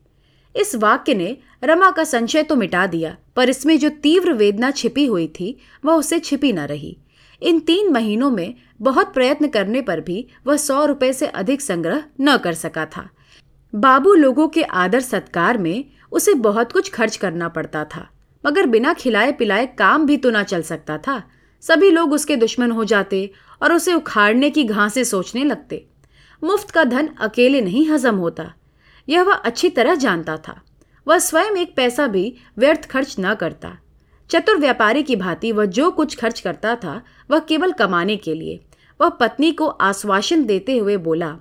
इस 0.55 0.75
वाक्य 0.75 1.13
ने 1.13 1.37
रमा 1.63 1.89
का 1.91 2.03
संशय 2.03 2.43
तो 2.43 2.55
मिटा 2.55 2.85
दिया, 2.87 3.15
पर 3.35 3.49
इसमें 3.49 3.77
जो 3.79 3.89
तीव्र 3.89 4.33
वेदना 4.33 4.71
छिपी 4.71 5.05
हुई 5.05 5.27
थी, 5.27 5.55
वह 5.85 5.93
उसे 5.93 6.19
छिपी 6.19 6.53
न 6.53 6.59
रही। 6.59 6.97
इन 7.41 7.59
तीन 7.59 7.91
महीनों 7.91 8.29
में 8.31 8.55
बहुत 8.81 9.13
प्रयत्न 9.13 9.47
करने 9.47 9.81
पर 9.81 10.01
भी 10.01 10.25
वह 10.47 10.57
सौ 10.57 10.83
रुपए 10.85 11.11
से 11.13 11.27
अधिक 11.27 11.61
संग्रह 11.61 12.03
न 12.21 12.37
कर 12.37 12.53
सका 12.55 12.85
था। 12.87 13.07
बाबू 13.73 14.13
लोगों 14.13 14.47
के 14.47 14.63
आदर 14.63 14.99
सत्कार 15.01 15.57
में 15.57 15.85
उसे 16.11 16.33
बहुत 16.35 16.71
कुछ 16.71 16.91
खर्च 16.91 17.15
करना 17.17 17.47
पड़ता 17.49 17.83
था, 17.85 18.07
मगर 18.43 18.65
बिना 18.65 18.93
खिलाए 18.93 19.31
पिलाए 19.31 19.65
काम 19.79 20.05
भी 20.05 20.17
तो 20.17 20.29
ना 20.29 20.43
चल 20.43 20.61
सकता 20.63 20.97
था। 20.97 21.21
सभी 21.63 21.89
लोग 21.91 22.13
उसके 22.13 22.35
दुश्मन 22.35 22.71
हो 22.71 22.83
जाते 22.85 23.29
और 23.61 23.73
उसे 23.73 23.93
उखाड़ने 23.93 24.49
की 24.49 24.63
घासें 24.63 25.03
सोचने 25.03 25.43
लगते। 25.43 25.85
मुफ़्त 26.41 26.71
का 26.71 26.83
धन 26.83 27.07
अकेले 27.19 27.61
नहीं 27.61 27.87
हजम 27.89 28.15
होता, 28.17 28.53
यह 29.07 29.23
वह 29.23 29.33
अच्छी 29.35 29.69
तरह 29.69 29.95
जानता 29.97 30.37
था। 30.37 30.61
वह 31.07 31.17
स्वयं 31.19 31.57
एक 31.57 31.75
पैसा 31.75 32.07
भी 32.07 32.33
व्यर्थ 32.57 32.85
खर्च 32.85 33.15
न 33.19 33.33
करता। 33.35 33.77
चतुर 34.29 34.57
व्यापारी 34.57 35.03
की 35.03 35.15
भांति 35.15 35.51
वह 35.51 35.65
जो 35.67 35.89
कुछ 35.91 36.15
खर्च 36.15 36.39
करता 36.39 36.75
था, 36.75 37.01
वह 37.31 37.39
केवल 37.39 37.71
कमाने 37.71 38.15
के 38.17 38.33
लिए। 38.33 38.59
वह 38.99 39.09
पत्नी 39.11 39.51
को 39.51 39.67
आश्वासन 39.67 40.45
देते 40.45 40.77
हुए 40.77 40.97
बोला, 40.97 41.35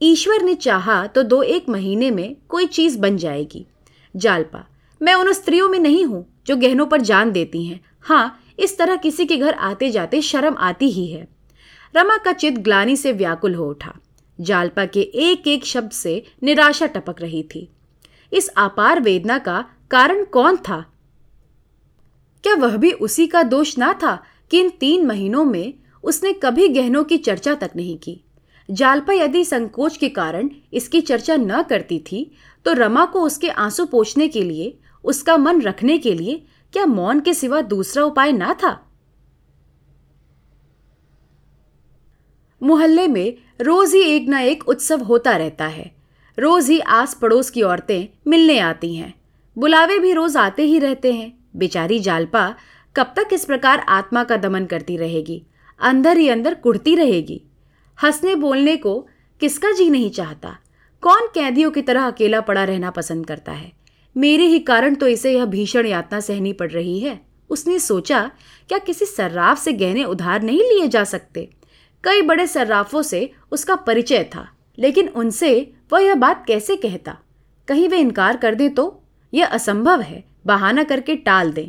ईश्वर 0.00 0.42
ने 0.42 0.54
चाहा 0.54 1.06
तो 1.06 1.22
दो 1.22 1.42
एक 1.44 1.68
महीने 1.68 2.10
में 2.10 2.36
कोई 2.48 2.66
चीज़ 2.66 2.98
बन 2.98 3.16
जाएगी। 3.16 3.66
जालपा, 4.14 4.64
मैं 5.00 5.14
उन 5.14 5.32
स्त्रियों 5.32 5.68
में 5.68 5.78
नहीं 5.78 6.04
हूँ 6.04 6.24
जो 6.46 6.56
गहनों 6.56 6.86
पर 6.86 7.00
जान 7.00 7.32
देती 7.32 7.64
हैं। 7.64 7.80
हाँ 8.00 8.42
इस 8.58 8.76
तरह 8.78 8.96
किसी 8.96 9.26
के 9.26 9.36
घर 9.36 9.54
आते 9.54 9.90
जाते 9.90 10.20
शर्म 10.22 10.56
आती 10.58 10.90
ही 10.90 11.06
है 11.06 11.26
रमा 11.94 12.16
का 12.16 12.32
चित 12.32 12.58
ग्लानी 12.58 12.96
से 12.96 13.12
व्याकुल 13.12 13.54
हो 13.54 13.68
उठा। 13.70 13.92
जालपा 14.38 14.84
के 14.86 15.00
एक 15.00 15.48
एक 15.48 15.64
शब्द 15.64 15.90
से 15.90 16.22
निराशा 16.42 16.86
टपक 16.86 17.20
रही 17.20 17.42
थी। 17.54 17.68
इस 18.32 18.48
अपार 18.48 19.00
वेदना 19.00 19.38
का 19.38 19.64
कारण 19.90 20.24
कौन 20.24 20.56
था? 20.58 20.84
क्या 22.44 22.54
वह 22.54 22.76
भी 22.76 22.92
उसी 22.92 23.26
का 23.26 23.42
दोष 23.42 23.78
ना 23.78 23.92
था 23.92 24.22
कि 24.50 24.60
इन 24.60 24.68
तीन 24.70 25.06
महीनों 25.06 25.44
में 25.44 25.74
उसने 26.04 26.32
कभी 26.32 26.68
गहनों 26.68 27.04
की 27.04 27.16
चर्चा 27.18 27.54
तक 27.54 27.70
नहीं 27.76 27.98
की? 27.98 28.24
जालपा 28.68 29.12
यदि 29.12 29.44
संकोच 29.44 29.96
के 29.96 30.08
कारण 30.08 30.50
इसकी 30.72 31.00
चर्चा 31.00 31.36
न 31.36 31.62
करती 31.62 31.98
थी 31.98 32.30
तो 32.66 32.72
रमा 32.72 33.04
को 33.04 33.22
उसके 33.22 33.48
आँसू 33.48 33.84
पोछने 33.84 34.28
के 34.28 34.42
लिए, 34.42 34.78
उसका 35.04 35.36
मन 35.36 35.60
रखने 35.60 35.98
के 35.98 36.14
लिए 36.14 36.46
क्या 36.72 36.86
मौन 36.86 37.20
के 37.20 37.34
सिवा 37.34 37.60
दूसरा 37.60 38.04
उपाय 38.04 38.32
ना 38.32 38.54
था? 38.54 38.86
मोहल्ले 42.62 43.06
में 43.08 43.36
रोज 43.60 43.94
ही 43.94 44.02
एक 44.02 44.28
ना 44.28 44.40
एक 44.40 44.68
उत्सव 44.68 45.02
होता 45.02 45.36
रहता 45.36 45.66
है। 45.66 45.90
रोज 46.38 46.68
ही 46.68 46.78
आस 46.80 47.14
पड़ोस 47.14 47.50
की 47.50 47.62
औरतें 47.62 48.18
मिलने 48.26 48.58
आती 48.58 48.94
हैं। 48.94 49.14
बुलावे 49.56 49.98
भी 49.98 50.12
रोज 50.12 50.36
आते 50.36 50.62
ही 50.62 50.78
रहते 50.78 51.12
हैं। 51.12 51.39
बेचारी 51.56 51.98
जालपा 51.98 52.54
कब 52.96 53.12
तक 53.16 53.28
इस 53.32 53.44
प्रकार 53.44 53.78
आत्मा 53.78 54.24
का 54.24 54.36
दमन 54.36 54.64
करती 54.64 54.96
रहेगी? 54.96 55.46
अंदर 55.80 56.16
ही 56.16 56.28
अंदर 56.28 56.54
कुड़ती 56.54 56.94
रहेगी। 56.96 57.42
हंसने 58.02 58.34
बोलने 58.34 58.76
को 58.76 59.08
किसका 59.40 59.72
जी 59.72 59.90
नहीं 59.90 60.10
चाहता? 60.10 60.56
कौन 61.02 61.26
कैदियों 61.34 61.70
की 61.70 61.82
तरह 61.82 62.06
अकेला 62.06 62.40
पड़ा 62.40 62.64
रहना 62.64 62.90
पसंद 62.90 63.26
करता 63.26 63.52
है? 63.52 63.72
मेरे 64.16 64.46
ही 64.46 64.58
कारण 64.58 64.94
तो 64.94 65.06
इसे 65.06 65.32
यह 65.32 65.44
भीषण 65.44 65.86
यातना 65.86 66.20
सहनी 66.20 66.52
पड़ 66.52 66.70
रही 66.70 67.00
है। 67.00 67.20
उसने 67.50 67.78
सोचा, 67.78 68.30
क्या 68.68 68.78
किसी 68.78 69.04
सर्राफ 69.04 69.58
से 69.58 69.72
गहने 69.72 70.04
उधार 70.04 70.42
नहीं 70.42 70.58
लिए 70.58 70.88
जा 70.88 71.04
सकते? 71.04 71.48
कई 72.04 72.22
बड़े 72.22 72.46
सर्राफों 72.46 73.02
से 73.02 73.30
उसका 73.50 73.76
परिचय 73.76 74.24
था, 74.24 74.48
लेकिन 74.78 75.08
उनसे 75.08 75.72
वह 75.92 76.00
यह 76.00 76.14
बात 76.14 76.44
कैसे 76.46 76.76
कहता? 76.76 77.18
कहीं 77.68 77.88
वे 77.88 77.98
इनकार 77.98 78.36
कर 78.36 78.54
दे 78.54 78.68
तो? 78.68 79.02
यह 79.34 79.46
असंभव 79.46 80.00
है। 80.00 80.29
बहाना 80.44 80.82
करके 80.84 81.16
टाल 81.18 81.52
दें। 81.52 81.68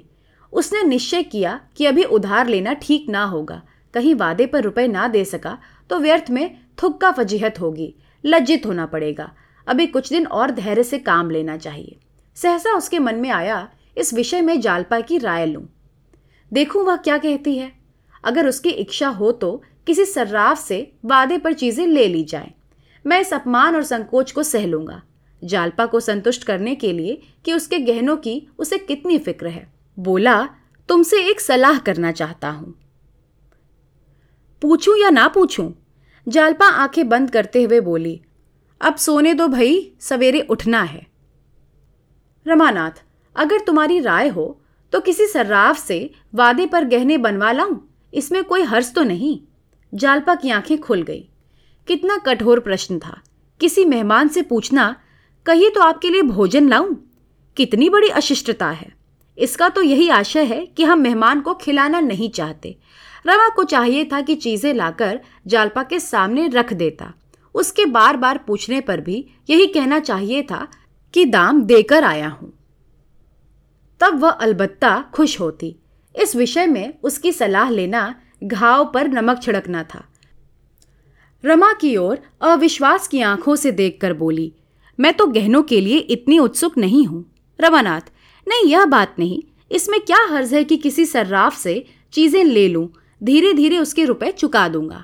उसने 0.53 0.83
निश्चय 0.83 1.23
किया 1.23 1.59
कि 1.77 1.85
अभी 1.85 2.03
उधार 2.03 2.47
लेना 2.47 2.73
ठीक 2.73 3.09
ना 3.09 3.23
होगा। 3.23 3.61
कहीं 3.93 4.13
वादे 4.15 4.45
पर 4.45 4.63
रुपए 4.63 4.87
ना 4.87 5.07
दे 5.07 5.23
सका 5.25 5.57
तो 5.89 5.99
व्यर्थ 5.99 6.29
में 6.31 6.57
थुक्का 6.83 7.11
फजीहत 7.11 7.59
होगी। 7.59 7.93
लज्जित 8.23 8.65
होना 8.65 8.85
पड़ेगा। 8.85 9.31
अभी 9.67 9.85
कुछ 9.87 10.09
दिन 10.09 10.25
और 10.27 10.51
धैर्य 10.51 10.83
से 10.83 10.99
काम 10.99 11.29
लेना 11.29 11.57
चाहिए। 11.57 11.97
सहसा 12.37 12.73
उसके 12.73 12.99
मन 12.99 13.15
में 13.15 13.29
आया, 13.29 13.67
इस 13.97 14.13
विषय 14.13 14.41
में 14.41 14.59
जालपा 14.61 14.99
की 14.99 15.17
राय 15.17 15.45
लूँ। 15.45 15.67
देखूँ 16.51 16.83
वह 16.83 16.95
क्या 16.95 17.17
कहती 17.17 17.57
है? 17.57 17.71
अगर 18.23 18.47
उसकी 18.47 18.69
इच्छा 18.69 19.07
हो 19.09 19.31
तो 19.31 19.61
किसी 19.87 20.05
सर्राफ 20.05 20.59
से 20.59 20.91
वादे 21.05 21.37
पर 21.37 21.53
चीज़ें 21.53 21.85
ले 21.87 22.07
ली 22.07 22.23
जाए। 22.23 22.51
मैं 23.05 23.19
इस 23.21 23.33
अपमान 23.33 23.75
और 23.75 23.83
संकोच 23.83 24.31
को 24.31 24.43
सह 24.43 24.65
लूँगा। 24.65 25.01
जालपा 25.41 25.85
को 25.85 25.99
संतुष्ट 25.99 26.43
करने 26.43 26.75
के 26.75 26.91
लिए 26.93 27.21
कि 27.45 27.53
उसके 27.53 27.79
गहनों 27.79 28.15
की 28.17 28.41
उसे 28.59 28.77
कितनी 28.77 29.17
फ़िक्र 29.17 29.47
है। 29.47 29.71
बोला, 29.97 30.43
तुमसे 30.89 31.21
एक 31.21 31.41
सलाह 31.41 31.79
करना 31.79 32.11
चाहता 32.11 32.49
हूँ। 32.49 32.73
पूछूँ 34.61 34.97
या 34.97 35.09
ना 35.09 35.27
पूछूँ? 35.27 35.73
जालपा 36.27 36.65
आँखें 36.65 37.07
बंद 37.09 37.31
करते 37.31 37.63
हुए 37.63 37.79
बोली, 37.79 38.19
अब 38.81 38.95
सोने 38.95 39.33
दो 39.33 39.47
भाई, 39.47 39.91
सवेरे 39.99 40.41
उठना 40.41 40.81
है। 40.81 41.05
रमानाथ, 42.45 43.03
अगर 43.35 43.59
तुम्हारी 43.59 43.99
राय 43.99 44.27
हो 44.27 44.57
तो 44.93 44.99
किसी 44.99 45.25
सर्राफ 45.25 45.77
से 45.77 46.09
वादे 46.35 46.65
पर 46.65 46.83
गहने 46.83 47.17
बनवा 47.17 47.51
लाऊं? 47.51 47.77
इसमें 48.13 48.43
कोई 48.43 48.61
हर्ष 48.61 48.93
तो 48.93 49.03
नहीं? 49.03 49.39
जालपा 49.93 50.35
की 50.35 50.49
आँखें 50.49 50.77
खुल 50.79 51.01
गई। 51.01 51.27
कितना 51.87 52.17
कठोर 52.17 52.59
प्रश्न 52.59 52.97
था। 52.99 53.19
किसी 53.61 53.85
मेहमान 53.85 54.27
से 54.27 54.41
पूछना 54.41 54.95
कहिए 55.45 55.69
तो 55.69 55.81
आपके 55.81 56.09
लिए 56.09 56.21
भोजन 56.21 56.69
लाऊं? 56.69 56.95
कितनी 57.57 57.89
बड़ी 57.89 58.07
अशिष्टता 58.07 58.69
है। 58.69 58.91
इसका 59.37 59.69
तो 59.69 59.81
यही 59.81 60.09
आशय 60.09 60.43
है 60.43 60.65
कि 60.65 60.83
हम 60.83 60.99
मेहमान 60.99 61.41
को 61.41 61.53
खिलाना 61.53 61.99
नहीं 61.99 62.29
चाहते। 62.29 62.77
रमा 63.27 63.49
को 63.49 63.63
चाहिए 63.63 64.05
था 64.05 64.21
कि 64.21 64.35
चीज़ें 64.35 64.73
लाकर 64.73 65.19
जालपा 65.47 65.83
के 65.83 65.99
सामने 65.99 66.47
रख 66.47 66.73
देता। 66.73 67.13
उसके 67.55 67.85
बार 67.85 68.17
बार 68.17 68.37
पूछने 68.37 68.81
पर 68.81 69.01
भी 69.01 69.25
यही 69.49 69.67
कहना 69.67 69.99
चाहिए 69.99 70.43
था 70.43 70.67
कि 71.13 71.25
दाम 71.25 71.61
देकर 71.61 72.03
आया 72.03 72.27
हूँ। 72.27 72.53
तब 73.99 74.19
वह 74.19 74.29
अलबत्ता 74.29 75.05
खुश 75.13 75.39
होती। 75.39 75.75
इस 76.15 76.35
विषय 76.35 76.67
में 76.67 76.93
उसकी 77.03 77.31
सलाह 77.31 77.69
लेना 77.69 78.15
घाव 78.43 78.91
पर 78.93 79.07
नमक 79.07 79.41
छिड़कना 79.41 79.83
था। 79.83 80.05
रमा 81.45 81.73
की 81.73 81.97
ओर 81.97 82.19
अविश्वास 82.41 83.07
की 83.07 83.21
आँखों 83.21 83.55
से 83.55 83.71
देखकर 83.71 84.13
बोली 84.13 84.53
मैं 85.01 85.13
तो 85.13 85.25
गहनों 85.27 85.61
के 85.63 85.79
लिए 85.81 85.97
इतनी 85.97 86.37
उत्सुक 86.39 86.77
नहीं 86.77 87.05
हूँ। 87.05 87.23
रमानाथ, 87.59 88.01
नहीं, 88.47 88.65
यह 88.65 88.85
बात 88.85 89.15
नहीं। 89.19 89.41
इसमें 89.71 89.99
क्या 90.01 90.17
हर्ज 90.29 90.53
है 90.53 90.63
कि 90.63 90.77
किसी 90.77 91.05
सर्राफ 91.05 91.57
से 91.57 91.83
चीज़ें 92.13 92.43
ले 92.43 92.67
लूँ 92.67 92.87
धीरे 93.21 93.53
धीरे 93.53 93.77
उसके 93.77 94.05
रुपए 94.05 94.31
चुका 94.31 94.67
दूँगा? 94.67 95.03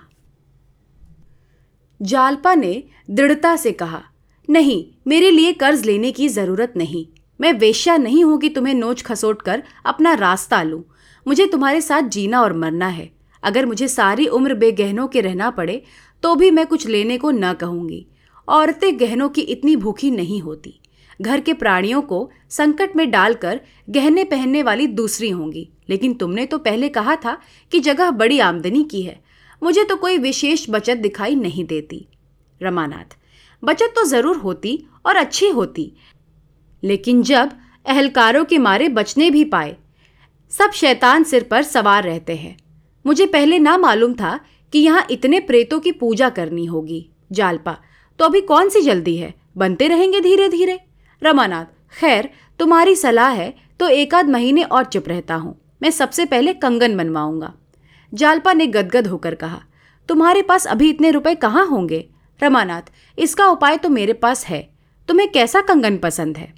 जालपा 2.02 2.54
ने 2.56 2.84
दृढ़ता 3.10 3.56
से 3.56 3.72
कहा, 3.72 4.02
नहीं, 4.50 4.86
मेरे 5.08 5.32
लिए 5.32 5.54
कर्ज 5.54 5.86
लेने 5.86 6.12
की 6.12 6.28
ज़रूरत 6.28 6.74
नहीं। 6.78 7.06
मैं 7.40 7.54
वेश्या 7.54 7.96
नहीं 7.98 8.24
हूँ 8.24 8.38
कि 8.40 8.50
तुम्हें 8.50 8.74
नोच 8.74 9.02
खसोट 9.02 9.42
कर 9.42 9.64
अपना 9.86 10.14
रास्ता 10.14 10.62
लूँ। 10.64 10.84
मुझे 11.26 11.46
तुम्हारे 11.46 11.82
साथ 11.82 12.02
जीना 12.02 12.42
और 12.42 12.54
मरना 12.54 12.88
है। 12.88 13.10
अगर 13.44 13.66
मुझे 13.66 13.88
सारी 13.88 14.28
उम्र 14.28 14.54
बेगहनों 14.54 15.08
के 15.08 15.22
रहना 15.22 15.50
पड़े 15.50 15.82
तो 16.24 16.36
भी 16.36 16.52
मैं 16.52 16.66
कुछ 16.68 16.88
लेने 16.88 17.18
को 17.18 17.32
न 17.32 17.54
कहूँगी। 17.54 18.06
औरतें 18.48 19.00
गहनों 19.00 19.30
की 19.30 19.42
इतनी 19.44 19.76
भूखी 19.76 20.12
नहीं 20.12 20.42
होती। 20.42 20.80
घर 21.20 21.40
के 21.40 21.54
प्राणियों 21.54 22.02
को 22.02 22.30
संकट 22.50 22.96
में 22.96 23.10
डालकर 23.12 23.60
गहने 23.90 24.24
पहनने 24.24 24.64
वाली 24.64 24.88
दूसरी 24.88 25.30
होंगी। 25.30 25.68
लेकिन 25.90 26.14
तुमने 26.14 26.46
तो 26.46 26.58
पहले 26.58 26.90
कहा 26.90 27.16
था 27.16 27.38
कि 27.72 27.80
जगह 27.80 28.12
बड़ी 28.12 28.40
आमदनी 28.40 28.84
की 28.84 29.02
है। 29.02 29.20
मुझे 29.62 29.84
तो 29.84 29.96
कोई 29.96 30.18
विशेष 30.18 30.66
बचत 30.70 30.98
दिखाई 30.98 31.36
नहीं 31.36 31.66
देती। 31.66 32.06
रमानाथ, 32.62 33.18
बचत 33.64 33.94
तो 33.96 34.04
ज़रूर 34.04 34.38
होती 34.38 34.78
और 35.06 35.16
अच्छी 35.16 35.50
होती, 35.50 35.92
लेकिन 36.84 37.22
जब 37.24 37.52
अहलकारों 37.86 38.44
के 38.46 38.58
मारे 38.58 38.90
बचने 38.90 39.30
भी 39.32 39.44
पाए, 39.46 39.76
सब 40.52 40.72
शैतान 40.72 41.24
सिर 41.24 41.44
पर 41.44 41.64
सवार 41.64 42.04
रहते 42.04 42.36
हैं। 42.36 42.56
मुझे 43.06 43.26
पहले 43.26 43.60
ना 43.60 43.78
मालूम 43.78 44.14
था 44.14 44.40
कि 44.74 44.80
यहाँ 44.80 45.06
इतने 45.12 45.40
प्रेतों 45.40 45.80
की 45.80 45.92
पूजा 45.94 46.30
करनी 46.30 46.66
होगी। 46.66 47.06
जालपा 47.32 47.78
तो 48.20 48.26
अभी 48.26 48.42
कौन 48.42 48.70
सी 48.70 48.82
जल्दी 48.82 49.16
है? 49.18 49.34
बनते 49.58 49.88
रहेंगे 49.88 50.22
धीरे 50.22 50.48
धीरे 50.50 50.80
रमानाथ, 51.22 51.66
खैर, 51.94 52.30
तुम्हारी 52.60 52.96
सलाह 52.96 53.30
है 53.30 53.54
तो 53.80 53.88
एक 53.88 54.14
आध 54.16 54.30
महीने 54.30 54.64
और 54.64 54.86
चुप 54.86 55.08
रहता 55.08 55.36
हूँ। 55.36 55.56
मैं 55.82 55.90
सबसे 55.92 56.26
पहले 56.26 56.54
कंगन 56.54 56.98
बनवाऊँगा। 56.98 57.54
जालपा 58.14 58.54
ने 58.54 58.68
गदगद 58.68 59.08
होकर 59.08 59.36
कहा, 59.36 59.62
तुम्हारे 60.10 60.42
पास 60.42 60.68
अभी 60.68 60.90
इतने 60.90 61.12
रुपए 61.12 61.34
कहाँ 61.36 61.66
होंगे? 61.68 62.08
रमानाथ, 62.40 62.82
इसका 63.18 63.48
उपाय 63.48 63.78
तो 63.78 63.90
मेरे 63.90 64.14
पास 64.14 64.46
है। 64.46 64.68
तुम्हें 65.10 65.32
कैसा 65.32 65.62
कंगन 65.62 65.98
पसंद 65.98 66.38
है? 66.38 66.54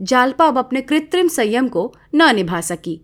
जालपा 0.00 0.46
अब 0.46 0.58
अपने 0.58 0.80
कृत्रिम 0.80 1.28
संयम 1.28 1.68
को 1.68 1.92
न 2.14 2.34
निभा 2.36 2.60
सकी। 2.60 3.00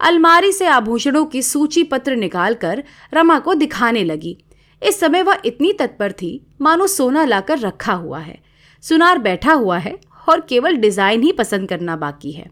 अलमारी 0.00 0.52
से 0.52 0.66
आभूषणों 0.66 1.24
की 1.24 1.42
सूची 1.42 1.82
पत्र 1.82 2.16
निकालकर 2.16 2.82
रमा 3.14 3.38
को 3.38 3.54
दिखाने 3.54 4.04
लगी। 4.04 4.36
इस 4.82 5.00
समय 5.00 5.22
वह 5.22 5.40
इतनी 5.44 5.72
तत्पर 5.72 6.12
थी, 6.12 6.40
मानो 6.60 6.86
सोना 6.86 7.24
लाकर 7.24 7.58
रखा 7.58 7.92
हुआ 7.94 8.18
है। 8.20 8.38
सुनार 8.84 9.18
बैठा 9.18 9.52
हुआ 9.52 9.78
है 9.78 9.98
और 10.26 10.40
केवल 10.40 10.76
डिज़ाइन 10.76 11.22
ही 11.22 11.32
पसंद 11.32 11.68
करना 11.68 11.96
बाकी 11.96 12.32
है। 12.32 12.50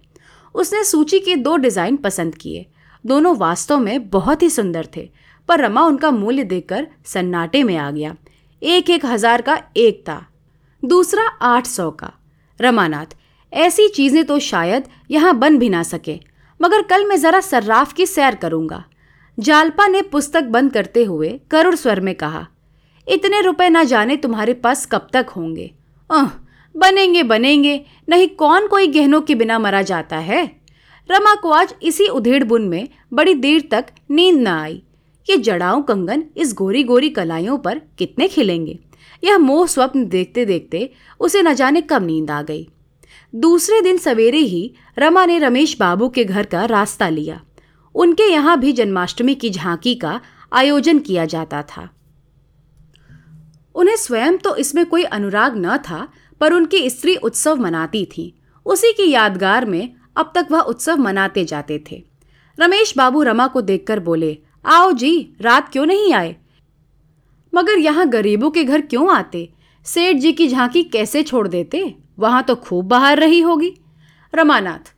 उसने 0.55 0.83
सूची 0.85 1.19
के 1.21 1.37
दो 1.37 1.57
डिज़ाइन 1.57 1.97
पसंद 1.99 2.35
किए। 2.35 2.67
दोनों 3.05 3.37
वास्तव 3.37 3.79
में 3.79 4.09
बहुत 4.11 4.43
ही 4.43 4.51
सुंदर 4.51 4.89
थे, 4.97 5.09
पर 5.49 5.61
रमा 5.61 5.83
उनका 5.83 6.11
मूल्य 6.11 6.45
देखकर 6.45 6.87
सन्नाटे 7.05 7.63
में 7.63 7.77
आ 7.77 7.91
गया। 7.91 8.15
एक 8.63 8.91
एक 8.91 9.05
हज़ार 9.07 9.43
का 9.43 9.61
एक 9.77 10.03
था 10.09 10.25
दूसरा 10.83 11.27
आठ 11.45 11.67
सौ 11.67 11.91
का। 11.93 12.13
रमानाथ, 12.61 13.07
ऐसी 13.53 13.89
चीज़ें 13.89 14.25
तो 14.25 14.39
शायद 14.41 14.89
यहाँ 15.11 15.39
बन 15.39 15.59
भी 15.59 15.69
ना 15.69 15.83
सके, 15.83 16.19
मगर 16.61 16.83
कल 16.83 17.07
मैं 17.07 17.17
ज़रा 17.17 17.41
सर्राफ 17.41 17.93
की 17.93 18.07
सैर 18.07 18.35
करूँगा। 18.35 18.85
जालपा 19.41 19.87
ने 19.87 20.03
पुस्तक 20.03 20.45
बंद 20.45 20.73
करते 20.73 21.05
हुए 21.05 21.29
करुण 21.51 21.75
स्वर 21.75 22.01
में 22.01 22.15
कहा, 22.15 22.47
इतने 23.07 23.41
रुपए 23.41 23.69
ना 23.69 23.85
जाने 23.85 24.17
तुम्हारे 24.17 24.55
पास 24.55 24.87
कब 24.87 25.07
तक 25.13 25.27
होंगे। 25.29 25.71
अह 26.11 26.31
बनेंगे 26.75 27.23
बनेंगे, 27.23 27.85
नहीं 28.09 28.29
कौन 28.29 28.67
कोई 28.67 28.87
गहनों 28.87 29.21
के 29.21 29.35
बिना 29.35 29.59
मरा 29.59 29.83
जाता 29.83 30.17
है? 30.19 30.45
रमा 31.09 31.35
को 31.35 31.51
आज 31.51 31.75
इसी 31.83 32.07
उधेड़ 32.07 32.43
बुन 32.45 32.69
में 32.69 32.89
बड़ी 33.13 33.35
देर 33.35 33.69
तक 33.71 33.87
नींद 34.11 34.41
न 34.41 34.47
आई। 34.47 34.83
ये 35.27 35.37
जड़ाऊ 35.37 35.83
कंगन 35.83 36.25
इस 36.37 36.53
गोरी 36.55 36.83
गोरी 36.85 37.09
कलाइयों 37.11 37.59
पर 37.59 37.81
कितने 37.99 38.29
खिलेंगे। 38.29 38.79
यह 39.23 39.39
मोह 39.39 39.67
स्वप्न 39.67 40.05
देखते 40.07 40.45
देखते 40.45 40.91
उसे 41.21 41.43
न 41.43 41.55
जाने 41.55 41.81
कब 41.81 42.07
नींद 42.07 42.31
आ 42.31 42.43
गई। 42.43 42.69
दूसरे 43.35 43.81
दिन 43.81 43.99
सवेरे 43.99 44.39
ही 44.39 44.73
रमा 44.99 45.25
ने 45.27 45.39
रमेश 45.39 45.77
बाबू 45.81 46.09
के 46.09 46.25
घर 46.25 46.47
का 46.47 46.65
रास्ता 46.65 47.09
लिया। 47.09 47.41
उनके 47.95 48.23
यहाँ 48.23 48.59
भी 48.61 48.73
जन्माष्टमी 48.73 49.35
की 49.35 49.51
झांकी 49.51 49.95
का 49.95 50.21
आयोजन 50.53 50.99
किया 50.99 51.25
जाता 51.25 51.63
था। 51.63 51.89
उन्हें 53.75 53.97
स्वयं 53.97 54.37
तो 54.37 54.57
इसमें 54.57 54.87
कोई 54.87 55.03
अनुराग 55.03 55.57
न 55.57 55.77
था, 55.77 56.09
पर 56.41 56.53
उनकी 56.53 56.91
स्त्री 56.91 57.17
उत्सव 57.17 57.57
मनाती 57.57 58.05
थी। 58.05 58.35
उसी 58.67 58.93
की 58.93 59.11
यादगार 59.11 59.65
में 59.65 59.95
अब 60.17 60.33
तक 60.35 60.47
वह 60.51 60.61
उत्सव 60.61 60.97
मनाते 60.97 61.45
जाते 61.45 61.85
थे। 61.91 62.03
रमेश 62.59 62.95
बाबू 62.97 63.23
रमा 63.23 63.47
को 63.47 63.61
देखकर 63.61 64.01
बोले, 64.01 64.39
आओ 64.65 64.93
जी, 64.93 65.37
रात 65.41 65.69
क्यों 65.69 65.87
नहीं 65.87 66.13
आए? 66.15 66.37
मगर 67.55 67.79
यहाँ 67.79 68.09
गरीबों 68.09 68.51
के 68.51 68.65
घर 68.65 68.81
क्यों 68.81 69.13
आते? 69.13 69.53
सेठ 69.85 70.17
जी 70.17 70.33
की 70.33 70.49
झांकी 70.49 70.83
कैसे 70.83 71.23
छोड़ 71.23 71.49
देते? 71.49 71.95
वहाँ 72.19 72.43
तो 72.43 72.55
खूब 72.55 72.89
बाहर 72.89 73.19
रही 73.19 73.41
होगी। 73.41 73.73
रमानाथ, 74.35 74.95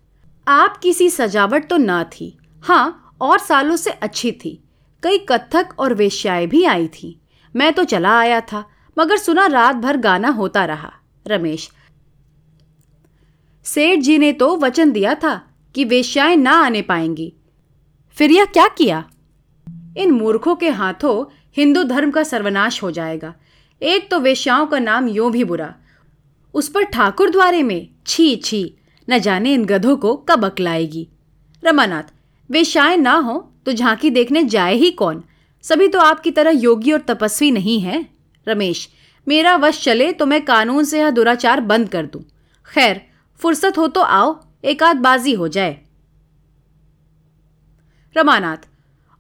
आप 0.49 0.77
किसी 0.77 1.11
सजावट 1.11 1.69
तो 1.69 1.77
ना 1.77 2.05
थी। 2.05 2.39
हाँ 2.65 3.17
और 3.21 3.39
सालों 3.39 3.77
से 3.77 3.91
अच्छी 3.91 4.33
थी। 4.33 4.59
कई 5.03 5.19
कथक 5.19 5.75
और 5.79 5.95
वेश्याएँ 5.95 6.47
भी 6.47 6.65
आई 6.65 6.89
थी। 6.89 7.19
मैं 7.55 7.73
तो 7.73 7.85
चला 7.85 8.19
आया 8.19 8.41
था, 8.41 8.65
मगर 8.97 9.17
सुना 9.17 9.47
रात 9.47 9.77
भर 9.77 9.97
गाना 9.97 10.29
होता 10.29 10.65
रहा। 10.65 10.93
रमेश, 11.27 11.71
सेठ 13.67 13.99
जी 13.99 14.19
ने 14.19 14.33
तो 14.33 14.57
वचन 14.57 14.93
दिया 14.93 15.15
था 15.15 15.35
कि 15.75 15.85
वेश्याएँ 15.85 16.37
ना 16.37 16.53
आने 16.57 16.83
पाएँगी। 16.83 17.33
फिर 18.17 18.31
यह 18.31 18.45
क्या 18.45 18.69
किया? 18.69 19.05
इन 19.97 20.11
मूर्खों 20.11 20.55
के 20.57 20.69
हाथों 20.69 21.25
हिंदू 21.57 21.83
धर्म 21.85 22.11
का 22.11 22.23
सर्वनाश 22.23 22.83
हो 22.83 22.91
जाएगा। 22.91 23.35
एक 23.83 24.11
तो 24.11 24.21
वेश्याओं 24.21 24.67
का 24.67 24.79
नाम 24.79 25.09
यूँ 25.09 25.31
भी 25.33 25.45
बुरा। 25.45 25.75
उस 26.55 26.69
पर 26.69 26.85
ठाकुर 26.85 27.31
द्वारे 27.31 27.63
में, 27.63 27.89
छी 28.07 28.37
छी, 28.37 28.75
न 29.09 29.19
जाने 29.19 29.55
इन 29.55 29.65
गधों 29.65 29.97
को 29.97 30.17
कब 30.29 30.45
अकलाएगी। 30.45 31.09
रमानाथ 31.63 32.13
वेश्याएँ 32.53 32.97
ना 32.97 33.15
हो 33.15 33.39
तो 33.67 33.73
झांकी 33.73 34.11
देखने 34.11 34.43
जाए 34.45 34.75
ही 34.75 34.91
कौन? 34.91 35.23
सभी 35.65 35.89
तो 35.89 35.99
आपकी 35.99 36.31
तरह 36.31 36.51
योगी 36.53 36.93
और 36.93 37.01
तपस्वी 37.01 37.51
नहीं 37.51 37.81
है। 37.81 38.05
रमेश, 38.47 38.89
मेरा 39.27 39.57
वश 39.57 39.83
चले 39.85 40.13
तो 40.13 40.27
मैं 40.27 40.45
कानून 40.45 40.85
से 40.85 40.99
यह 41.01 41.11
दुराचार 41.11 41.61
बंद 41.61 41.89
कर 41.89 42.07
दूँ। 42.07 42.23
खैर, 42.69 43.01
फुर्सत 43.41 43.79
हो 43.79 43.87
तो 43.89 44.01
आओ 44.01 44.39
एक 44.65 44.83
बाजी 44.97 45.33
हो 45.33 45.49
जाए। 45.49 45.79
रमानाथ, 48.17 48.69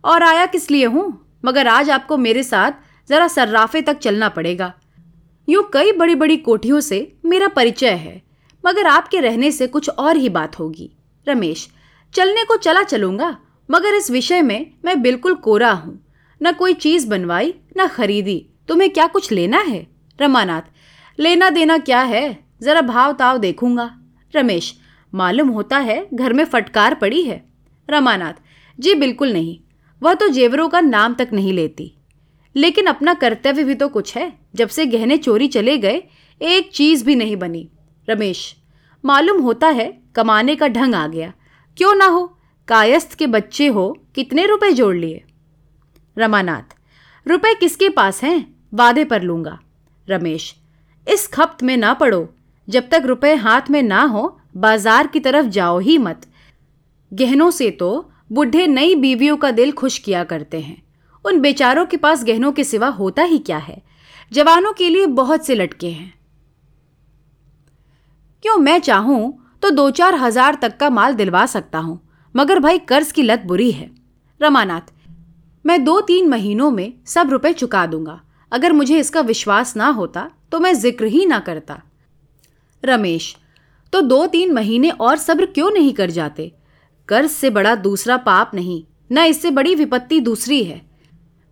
और 0.05 0.23
आया 0.23 0.47
किस 0.47 0.71
लिए 0.71 0.87
हूँ? 0.87 1.19
मगर 1.45 1.67
आज 1.67 1.91
आपको 1.91 2.17
मेरे 2.17 2.43
साथ 2.43 2.73
जरा 3.09 3.29
सर्राफे 3.29 3.83
तक 3.83 3.99
चलना 3.99 4.29
पड़ेगा। 4.29 4.73
यूँ 5.49 5.63
कई 5.73 5.93
बड़ी 5.93 6.15
बड़ी 6.15 6.37
कोठियों 6.37 6.81
से 6.81 7.17
मेरा 7.25 7.49
परिचय 7.49 7.91
है, 7.91 8.23
मगर 8.65 8.87
आपके 8.87 9.21
रहने 9.21 9.51
से 9.53 9.67
कुछ 9.67 9.89
और 9.89 10.17
ही 10.17 10.29
बात 10.29 10.59
होगी। 10.59 10.91
रमेश 11.27 11.69
चलने 12.15 12.45
को 12.45 12.57
चला 12.57 12.83
चलूँगा, 12.83 13.37
मगर 13.71 13.95
इस 13.95 14.11
विषय 14.11 14.43
में 14.43 14.71
मैं 14.85 15.01
बिल्कुल 15.03 15.35
कोरा 15.35 15.71
हूँ। 15.71 15.99
न 16.41 16.53
कोई 16.53 16.75
चीज़ 16.75 17.09
बनवाई, 17.09 17.55
न 17.79 17.87
खरीदी। 17.87 18.47
तुम्हें 18.69 18.91
क्या 18.91 19.07
कुछ 19.07 19.31
लेना 19.33 19.59
है? 19.59 19.87
रमानाथ, 20.21 20.63
लेना 21.19 21.51
देना 21.51 21.79
क्या 21.79 22.01
है? 22.01 22.39
जरा 22.63 22.81
भाव 22.81 23.13
ताव 23.13 23.39
देखूँगा। 23.39 23.91
रमेश, 24.35 24.75
मालूम 25.13 25.49
होता 25.49 25.79
है 25.79 26.07
घर 26.15 26.33
में 26.33 26.45
फटकार 26.45 26.95
पड़ी 26.95 27.23
है। 27.23 27.43
रमानाथ, 27.89 28.33
जी 28.79 28.95
बिल्कुल 28.95 29.33
नहीं, 29.33 29.59
वह 30.03 30.15
तो 30.15 30.29
जेवरों 30.29 30.69
का 30.69 30.81
नाम 30.81 31.15
तक 31.15 31.29
नहीं 31.33 31.53
लेती। 31.53 31.93
लेकिन 32.57 32.87
अपना 32.87 33.15
कर्तव्य 33.15 33.65
भी 33.65 33.75
तो 33.75 33.89
कुछ 33.89 34.17
है, 34.17 34.33
जब 34.55 34.69
से 34.69 34.87
गहने 34.87 35.17
चोरी 35.17 35.49
चले 35.49 35.77
गए, 35.79 36.03
एक 36.41 36.71
चीज़ 36.73 37.05
भी 37.05 37.15
नहीं 37.17 37.37
बनी। 37.37 37.69
रमेश, 38.09 38.55
मालूम 39.05 39.41
होता 39.43 39.69
है 39.69 39.93
कमाने 40.15 40.57
का 40.57 40.69
ढंग 40.69 40.95
आ 40.95 41.07
गया 41.07 41.33
क्यों 41.77 41.95
ना 41.95 42.07
हो? 42.07 42.39
कायस्थ 42.69 43.15
के 43.15 43.27
बच्चे 43.27 43.67
हो, 43.67 43.99
कितने 44.15 44.47
रुपए 44.47 44.73
जोड़ 44.73 44.97
लिए? 44.97 45.25
रमानाथ, 46.19 46.77
रुपए 47.29 47.55
किसके 47.55 47.89
पास 47.89 48.23
हैं? 48.25 48.55
वादे 48.75 49.05
पर 49.05 49.23
लूँगा। 49.23 49.59
रमेश, 50.09 50.57
इस 51.09 51.27
खपत 51.29 51.63
में 51.63 51.77
ना 51.77 51.95
पड़ो। 51.95 52.35
जब 52.69 52.89
तक 52.89 53.03
रुपए 53.05 53.35
हाथ 53.35 53.63
में 53.71 53.83
ना 53.83 54.03
हो, 54.03 54.41
बाज़ार 54.57 55.07
की 55.07 55.21
तरफ़ 55.21 55.47
जाओ 55.47 55.79
ही 55.79 55.99
मत। 55.99 56.27
गहनों 57.13 57.51
से 57.51 57.71
तो 57.71 58.11
बुढ़े 58.33 58.67
नई 58.67 58.95
बीवियों 58.95 59.37
का 59.37 59.51
दिल 59.51 59.73
खुश 59.73 59.99
किया 59.99 60.25
करते 60.25 60.61
हैं। 60.61 60.83
उन 61.25 61.41
बेचारों 61.41 61.87
के 61.87 61.97
पास 61.97 62.25
गहनों 62.25 62.53
के 62.53 62.65
सिवा 62.65 62.89
होता 62.89 63.23
ही 63.23 63.39
क्या 63.39 63.59
है? 63.59 63.83
जवानों 64.33 64.73
के 64.73 64.89
लिए 64.89 65.07
बहुत 65.07 65.47
से 65.47 65.55
लटके 65.55 65.91
हैं। 65.91 66.15
क्यों 68.43 68.57
मैं 68.57 68.79
चाहूँ 68.79 69.42
तो 69.63 69.71
दो 69.71 69.91
चार 69.93 70.15
हज़ार 70.17 70.55
तक 70.63 70.77
का 70.77 70.89
माल 70.91 71.15
दिलवा 71.15 71.45
सकता 71.47 71.79
हूँ, 71.79 72.01
मगर 72.35 72.59
भाई 72.61 72.79
कर्ज 72.81 73.13
की 73.13 73.23
लत 73.23 73.43
बुरी 73.47 73.71
है। 73.73 73.91
रमानाथ, 74.41 74.93
मैं 75.65 75.83
दो 75.85 76.01
तीन 76.03 76.29
महीनों 76.29 76.71
में 76.71 76.93
सब 77.07 77.31
रुपए 77.31 77.53
चुका 77.55 77.85
दूँगा। 77.87 78.21
अगर 78.53 78.73
मुझे 78.73 78.99
इसका 78.99 79.21
विश्वास 79.23 79.77
ना 79.77 79.89
होता 79.91 80.31
तो 80.53 80.61
मैं 80.61 80.73
ज़िक्र 80.75 81.07
ही 81.07 81.25
ना 81.27 81.39
करता। 81.41 81.81
रमेश 82.83 83.35
तो 83.93 84.01
दो 84.03 84.27
तीन 84.27 84.53
महीने 84.53 84.91
और 84.91 85.17
सब्र 85.19 85.47
क्यों 85.47 85.71
नहीं 85.71 85.93
कर 85.95 86.11
जाते? 86.11 86.53
कर्ज 87.09 87.31
से 87.31 87.51
बड़ा 87.51 87.75
दूसरा 87.77 88.17
पाप 88.19 88.51
नहीं, 88.55 88.83
न 89.11 89.25
इससे 89.27 89.51
बड़ी 89.53 89.75
विपत्ति 89.75 90.21
दूसरी 90.21 90.63
है। 90.65 90.81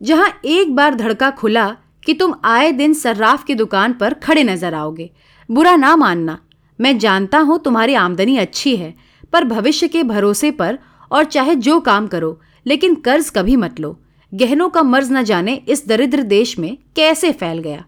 जहाँ 0.00 0.28
एक 0.46 0.74
बार 0.76 0.94
धड़का 0.94 1.30
खुला 1.32 1.68
कि 2.06 2.14
तुम 2.14 2.34
आए 2.46 2.70
दिन 2.72 2.94
सर्राफ 2.96 3.44
की 3.44 3.54
दुकान 3.54 3.92
पर 3.92 4.14
खड़े 4.16 4.44
नज़र 4.44 4.74
आओगे, 4.74 5.10
बुरा 5.48 5.74
ना 5.76 5.94
मानना। 5.96 6.38
मैं 6.80 6.98
जानता 6.98 7.38
हूँ 7.38 7.58
तुम्हारी 7.58 7.94
आमदनी 7.94 8.36
अच्छी 8.36 8.76
है, 8.76 8.94
पर 9.32 9.44
भविष्य 9.44 9.88
के 9.88 10.02
भरोसे 10.02 10.50
पर 10.50 10.78
और 11.10 11.24
चाहे 11.24 11.54
जो 11.54 11.80
काम 11.80 12.06
करो, 12.06 12.40
लेकिन 12.66 12.94
कर्ज 12.94 13.30
कभी 13.30 13.56
मत 13.56 13.80
लो। 13.80 13.98
गहनों 14.34 14.68
का 14.68 14.82
मर्ज 14.82 15.12
न 15.12 15.22
जाने 15.22 15.54
इस 15.68 15.88
दरिद्र 15.88 16.22
देश 16.22 16.58
में 16.58 16.78
कैसे 16.96 17.32
फैल 17.32 17.58
गया। 17.58 17.84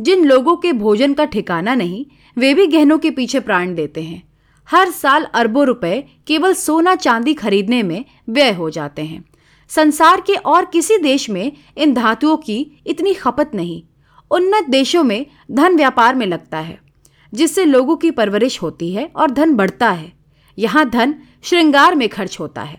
जिन 0.00 0.24
लोगों 0.24 0.56
के 0.56 0.72
भोजन 0.72 1.14
का 1.14 1.24
ठिकाना 1.24 1.74
नहीं, 1.74 2.06
वे 2.36 2.54
भी 2.54 2.66
गहनों 2.66 2.98
के 2.98 3.10
पीछे 3.10 3.40
प्राण 3.40 3.74
देते 3.74 4.02
हैं। 4.02 4.22
हर 4.68 4.90
साल 4.90 5.24
अरबों 5.24 5.66
रुपए 5.66 6.04
केवल 6.26 6.54
सोना 6.54 6.94
चांदी 6.94 7.34
खरीदने 7.34 7.82
में 7.82 8.04
व्यय 8.28 8.52
हो 8.52 8.70
जाते 8.70 9.02
हैं। 9.02 9.24
संसार 9.68 10.20
के 10.20 10.34
और 10.34 10.64
किसी 10.64 10.98
देश 10.98 11.30
में 11.30 11.52
इन 11.76 11.94
धातुओं 11.94 12.36
की 12.36 12.82
इतनी 12.86 13.14
खपत 13.14 13.50
नहीं। 13.54 13.82
उन्नत 14.30 14.70
देशों 14.70 15.02
में 15.04 15.26
धन 15.50 15.76
व्यापार 15.76 16.14
में 16.14 16.26
लगता 16.26 16.58
है। 16.58 16.89
जिससे 17.32 17.64
लोगों 17.64 17.96
की 17.96 18.10
परवरिश 18.10 18.60
होती 18.62 18.92
है 18.92 19.10
और 19.16 19.30
धन 19.30 19.54
बढ़ता 19.54 19.90
है। 19.90 20.12
यहाँ 20.58 20.88
धन 20.90 21.14
श्रृंगार 21.42 21.94
में 21.94 22.08
खर्च 22.08 22.38
होता 22.40 22.62
है। 22.62 22.78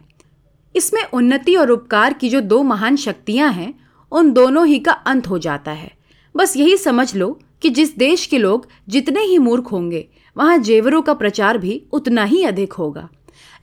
इसमें 0.75 1.03
उन्नति 1.03 1.55
और 1.55 1.71
उपकार 1.71 2.13
की 2.13 2.29
जो 2.29 2.41
दो 2.41 2.61
महान 2.63 2.95
शक्तियाँ 2.95 3.51
हैं, 3.51 3.73
उन 4.11 4.31
दोनों 4.31 4.65
ही 4.67 4.79
का 4.79 4.91
अंत 4.91 5.27
हो 5.27 5.37
जाता 5.39 5.71
है। 5.71 5.91
बस 6.35 6.57
यही 6.57 6.77
समझ 6.77 7.15
लो 7.15 7.39
कि 7.61 7.69
जिस 7.69 7.97
देश 7.97 8.25
के 8.25 8.37
लोग 8.37 8.67
जितने 8.89 9.21
ही 9.21 9.37
मूर्ख 9.37 9.71
होंगे, 9.71 10.07
वहाँ 10.35 10.57
जेवरों 10.57 11.01
का 11.01 11.13
प्रचार 11.13 11.57
भी 11.57 11.81
उतना 11.91 12.23
ही 12.23 12.43
अधिक 12.43 12.73
होगा। 12.73 13.07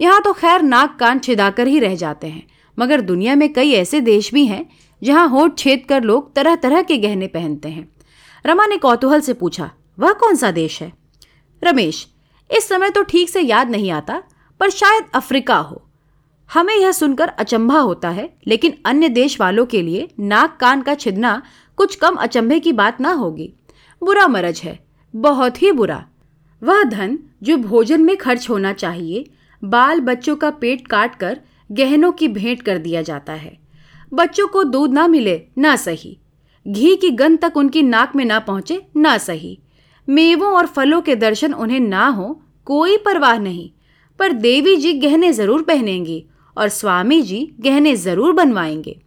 यहाँ 0.00 0.20
तो 0.22 0.32
खैर 0.32 0.62
नाक 0.62 0.96
कान 1.00 1.18
छिदाकर 1.18 1.66
ही 1.66 1.78
रह 1.78 1.94
जाते 1.94 2.26
हैं, 2.26 2.46
मगर 2.78 3.00
दुनिया 3.00 3.34
में 3.36 3.52
कई 3.52 3.72
ऐसे 3.72 4.00
देश 4.00 4.32
भी 4.34 4.46
हैं, 4.46 4.64
जहाँ 5.02 5.28
होठ 5.28 5.58
छेद 5.58 5.84
कर 5.88 6.02
लोग 6.02 6.34
तरह 6.34 6.56
तरह 6.56 6.82
के 6.82 6.98
गहने 6.98 7.26
पहनते 7.26 7.68
हैं। 7.68 7.88
रमा 8.44 8.66
ने 8.66 8.76
कौतूहल 8.76 9.20
से 9.20 9.32
पूछा 9.32 9.70
वह 9.98 10.12
कौन 10.12 10.36
सा 10.36 10.50
देश 10.50 10.82
है? 10.82 10.92
रमेश, 11.64 12.06
इस 12.50 12.68
समय 12.68 12.90
तो 12.90 13.02
ठीक 13.02 13.28
से 13.28 13.40
याद 13.40 13.70
नहीं 13.70 13.90
आता, 13.90 14.22
पर 14.60 14.70
शायद 14.70 15.04
अफ्रीका 15.14 15.56
हो। 15.56 15.84
हमें 16.52 16.74
यह 16.74 16.92
सुनकर 16.92 17.28
अचंभा 17.28 17.78
होता 17.78 18.10
है, 18.10 18.28
लेकिन 18.46 18.74
अन्य 18.86 19.08
देश 19.08 19.40
वालों 19.40 19.66
के 19.66 19.82
लिए 19.82 20.08
नाक 20.20 20.56
कान 20.60 20.82
का 20.82 20.94
छिदना 20.94 21.42
कुछ 21.76 21.94
कम 21.94 22.14
अचंभे 22.14 22.60
की 22.60 22.72
बात 22.72 23.00
ना 23.00 23.12
होगी। 23.12 23.52
बुरा 24.02 24.26
मरज 24.28 24.60
है, 24.60 24.78
बहुत 25.14 25.62
ही 25.62 25.72
बुरा। 25.72 26.04
वह 26.62 26.82
धन 26.82 27.18
जो 27.42 27.56
भोजन 27.56 28.02
में 28.02 28.16
खर्च 28.16 28.50
होना 28.50 28.72
चाहिए, 28.72 29.24
बाल 29.64 30.00
बच्चों 30.00 30.36
का 30.36 30.50
पेट 30.50 30.86
काट 30.86 31.14
कर 31.14 31.40
गहनों 31.72 32.12
की 32.12 32.28
भेंट 32.28 32.62
कर 32.62 32.78
दिया 32.78 33.02
जाता 33.02 33.32
है। 33.32 33.58
बच्चों 34.12 34.48
को 34.48 34.64
दूध 34.64 34.92
ना 34.92 35.06
मिले, 35.08 35.42
ना 35.58 35.76
सही। 35.76 36.18
घी 36.68 36.96
की 36.96 37.10
गंध 37.10 37.38
तक 37.38 37.56
उनकी 37.56 37.82
नाक 37.82 38.16
में 38.16 38.24
ना 38.24 38.38
पहुँचे, 38.38 38.86
ना 38.96 39.18
सही। 39.18 39.58
मेवों 40.08 40.48
और 40.48 40.66
फलों 40.66 41.00
के 41.00 41.16
दर्शन 41.16 41.54
उन्हें 41.54 41.80
ना 41.80 42.06
हो, 42.06 42.42
कोई 42.64 42.96
परवाह 42.96 43.38
नहीं। 43.38 43.70
पर 44.18 44.32
देवी 44.32 44.76
जी 44.76 44.92
गहने 44.92 45.32
ज़रूर 45.32 45.62
पहनेंगी 45.62 46.24
और 46.56 46.68
स्वामी 46.68 47.22
जी 47.22 47.54
गहने 47.60 47.96
ज़रूर 47.96 48.32
बनवाएँगे। 48.32 49.00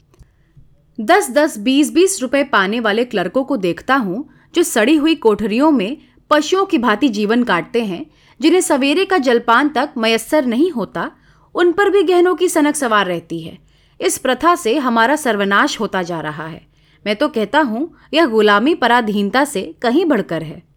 दस 0.99 1.31
दस 1.31 1.57
बीस 1.57 1.93
बीस 1.93 2.21
रुपए 2.21 2.43
पाने 2.43 2.79
वाले 2.79 3.05
क्लर्कों 3.05 3.43
को 3.43 3.57
देखता 3.57 3.95
हूँ, 3.95 4.29
जो 4.55 4.63
सड़ी 4.63 4.95
हुई 4.95 5.15
कोठरियों 5.15 5.71
में 5.71 5.97
पशुओं 6.29 6.65
की 6.65 6.77
भांति 6.77 7.09
जीवन 7.09 7.43
काटते 7.43 7.85
हैं, 7.85 8.05
जिन्हें 8.39 8.61
सवेरे 8.61 9.05
का 9.05 9.17
जलपान 9.17 9.69
तक 9.69 9.89
मयसर 9.97 10.45
नहीं 10.45 10.71
होता, 10.71 11.11
उन 11.55 11.71
पर 11.71 11.89
भी 11.89 12.03
गहनों 12.03 12.35
की 12.35 12.49
सनक 12.49 12.75
सवार 12.75 13.05
रहती 13.05 13.41
है। 13.41 13.57
इस 14.01 14.17
प्रथा 14.17 14.55
से 14.55 14.77
हमारा 14.77 15.15
सर्वनाश 15.15 15.79
होता 15.79 16.03
जा 16.03 16.21
रहा 16.21 16.47
है। 16.47 16.67
मैं 17.05 17.15
तो 17.15 17.27
कहता 17.27 17.59
हूँ, 17.59 17.95
यह 18.13 18.25
गुलामी 18.25 18.75
पराधीनता 18.75 19.45
से 19.45 19.75
कहीं 19.81 20.05
बढ़कर 20.05 20.43
है। 20.43 20.70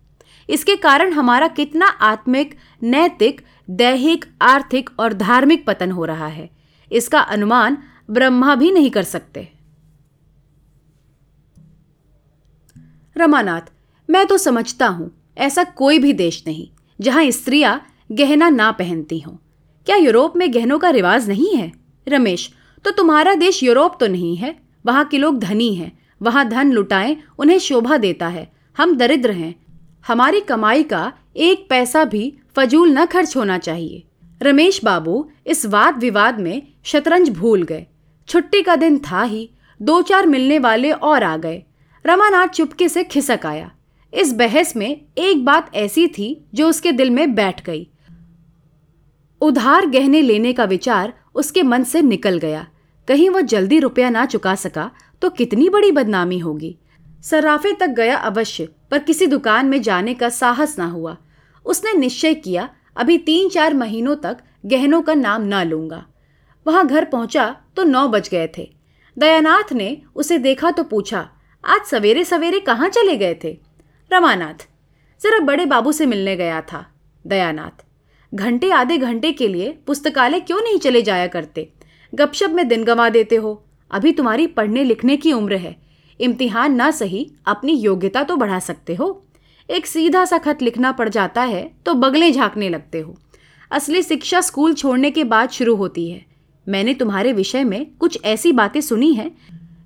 इसके 0.48 0.76
कारण 0.76 1.12
हमारा 1.12 1.48
कितना 1.48 1.86
आत्मिक, 1.86 2.54
नैतिक, 2.82 3.40
दैहिक, 3.68 4.24
आर्थिक 4.42 4.90
और 4.98 5.12
धार्मिक 5.12 5.66
पतन 5.66 5.90
हो 5.90 6.04
रहा 6.04 6.26
है। 6.26 6.48
इसका 6.90 7.20
अनुमान 7.20 7.78
ब्रह्मा 8.10 8.54
भी 8.54 8.70
नहीं 8.70 8.90
कर 8.90 9.02
सकते। 9.02 9.48
रमानाथ, 13.16 13.72
मैं 14.08 14.26
तो 14.26 14.38
समझता 14.38 14.86
हूँ, 14.86 15.10
ऐसा 15.38 15.64
कोई 15.64 15.98
भी 15.98 16.12
देश 16.12 16.42
नहीं, 16.46 16.68
जहाँ 16.98 17.30
स्त्रियाँ 17.30 17.80
गहना 18.12 18.48
ना 18.48 18.70
पहनती 18.72 19.18
हों। 19.20 19.36
क्या 19.86 19.96
यूरोप 19.96 20.36
में 20.36 20.52
गहनों 20.54 20.78
का 20.78 20.90
रिवाज 20.90 21.28
नहीं 21.28 21.54
है? 21.56 21.72
रमेश 22.06 22.50
तो 22.84 22.90
तुम्हारा 22.90 23.34
देश 23.34 23.62
यूरोप 23.62 23.96
तो 24.00 24.06
नहीं 24.06 24.36
है? 24.36 24.54
वहाँ 24.84 25.04
के 25.04 25.18
लोग 25.18 25.38
धनी 25.38 25.74
हैं, 25.74 25.98
वहाँ 26.20 26.48
धन 26.48 26.72
लुटाएँ 26.72 27.16
उन्हें 27.38 27.58
शोभा 27.58 27.96
देता 27.96 28.28
है। 28.28 28.50
हम 28.76 28.96
दरिद्र 28.96 29.30
हैं 29.30 29.54
हमारी 30.04 30.40
कमाई 30.40 30.82
का 30.82 31.12
एक 31.36 31.66
पैसा 31.70 32.04
भी 32.04 32.32
फजूल 32.56 32.90
न 32.90 33.04
खर्च 33.06 33.36
होना 33.36 33.58
चाहिए। 33.58 34.02
रमेश 34.42 34.80
बाबू 34.84 35.28
इस 35.46 35.64
वाद 35.66 35.98
विवाद 35.98 36.40
में 36.40 36.62
शतरंज 36.84 37.30
भूल 37.30 37.62
गए। 37.62 37.86
छुट्टी 38.28 38.62
का 38.62 38.76
दिन 38.76 38.98
था 38.98 39.22
ही 39.22 39.48
दो 39.80 40.00
चार 40.02 40.26
मिलने 40.26 40.58
वाले 40.58 40.90
और 40.90 41.22
आ 41.22 41.36
गए। 41.36 41.62
रमानाथ 42.04 42.48
चुपके 42.48 42.88
से 42.88 43.04
खिसक 43.04 43.46
आया। 43.46 43.70
इस 44.12 44.32
बहस 44.32 44.76
में 44.76 45.00
एक 45.18 45.44
बात 45.44 45.74
ऐसी 45.74 46.06
थी 46.08 46.28
जो 46.54 46.68
उसके 46.68 46.92
दिल 46.92 47.10
में 47.10 47.34
बैठ 47.34 47.64
गई। 47.64 47.88
उधार 49.40 49.86
गहने 49.86 50.22
लेने 50.22 50.52
का 50.52 50.64
विचार 50.64 51.12
उसके 51.34 51.62
मन 51.62 51.84
से 51.84 52.02
निकल 52.02 52.38
गया। 52.38 52.66
कहीं 53.08 53.30
वह 53.30 53.40
जल्दी 53.40 53.78
रुपया 53.78 54.10
ना 54.10 54.26
चुका 54.26 54.54
सका 54.54 54.90
तो 55.22 55.30
कितनी 55.30 55.68
बड़ी 55.68 55.92
बदनामी 55.92 56.38
होगी। 56.38 56.76
सराफे 57.24 57.72
तक 57.72 57.88
गया 57.88 58.16
अवश्य, 58.16 58.68
पर 58.90 58.98
किसी 58.98 59.26
दुकान 59.26 59.66
में 59.66 59.80
जाने 59.82 60.14
का 60.14 60.28
साहस 60.28 60.78
ना 60.78 60.86
हुआ। 60.86 61.16
उसने 61.66 61.92
निश्चय 61.92 62.34
किया, 62.34 62.68
अभी 62.96 63.18
तीन 63.18 63.48
चार 63.48 63.74
महीनों 63.74 64.16
तक 64.16 64.38
गहनों 64.66 65.00
का 65.02 65.14
नाम 65.14 65.42
ना 65.42 65.62
लूँगा। 65.62 66.04
वहाँ 66.66 66.86
घर 66.86 67.04
पहुँचा 67.04 67.44
तो 67.76 67.84
नौ 67.84 68.06
बज 68.08 68.28
गए 68.28 68.48
थे। 68.58 68.68
दयानाथ 69.16 69.72
ने 69.72 69.96
उसे 70.16 70.38
देखा 70.38 70.70
तो 70.70 70.82
पूछा, 70.84 71.28
आज 71.64 71.80
सवेरे 71.82 72.24
सवेरे 72.24 72.60
कहाँ 72.60 72.88
चले 72.88 73.16
गए 73.16 73.34
थे? 73.44 73.56
रमानाथ, 74.10 74.66
जरा 75.20 75.38
बड़े 75.40 75.66
बाबू 75.66 75.92
से 75.92 76.06
मिलने 76.06 76.36
गया 76.36 76.60
था, 76.62 76.84
दयानाथ। 77.24 77.84
घंटे 78.32 78.70
आधे 78.70 78.98
घंटे 78.98 79.30
के 79.32 79.48
लिए 79.48 79.70
पुस्तकालय 79.86 80.40
क्यों 80.40 80.60
नहीं 80.60 80.78
चले 80.78 81.02
जाया 81.02 81.26
करते? 81.26 81.68
गपशप 82.12 82.50
में 82.50 82.66
दिन 82.68 82.84
गंवा 82.84 83.08
देते 83.08 83.36
हो। 83.36 83.62
अभी 83.90 84.12
तुम्हारी 84.12 84.46
पढ़ने 84.48 84.84
लिखने 84.84 85.16
की 85.16 85.32
उम्र 85.32 85.56
है। 85.56 85.76
इम्तिहान 86.20 86.74
ना 86.74 86.90
सही, 86.90 87.30
अपनी 87.46 87.72
योग्यता 87.74 88.22
तो 88.22 88.36
बढ़ा 88.36 88.58
सकते 88.60 88.94
हो। 88.94 89.20
एक 89.68 89.86
सीधा 89.86 90.24
सा 90.24 90.38
खत 90.38 90.62
लिखना 90.62 90.92
पड़ 90.92 91.08
जाता 91.08 91.42
है 91.42 91.70
तो 91.86 91.94
बगले 91.94 92.30
झांकने 92.32 92.68
लगते 92.68 93.00
हो। 93.00 93.16
असली 93.70 94.02
शिक्षा 94.02 94.40
स्कूल 94.40 94.74
छोड़ने 94.74 95.10
के 95.10 95.24
बाद 95.24 95.50
शुरू 95.50 95.74
होती 95.76 96.08
है। 96.10 96.24
मैंने 96.66 96.94
तुम्हारे 96.94 97.32
विषय 97.32 97.64
में 97.64 97.86
कुछ 97.94 98.18
ऐसी 98.24 98.52
बातें 98.52 98.80
सुनी 98.80 99.12
हैं, 99.14 99.30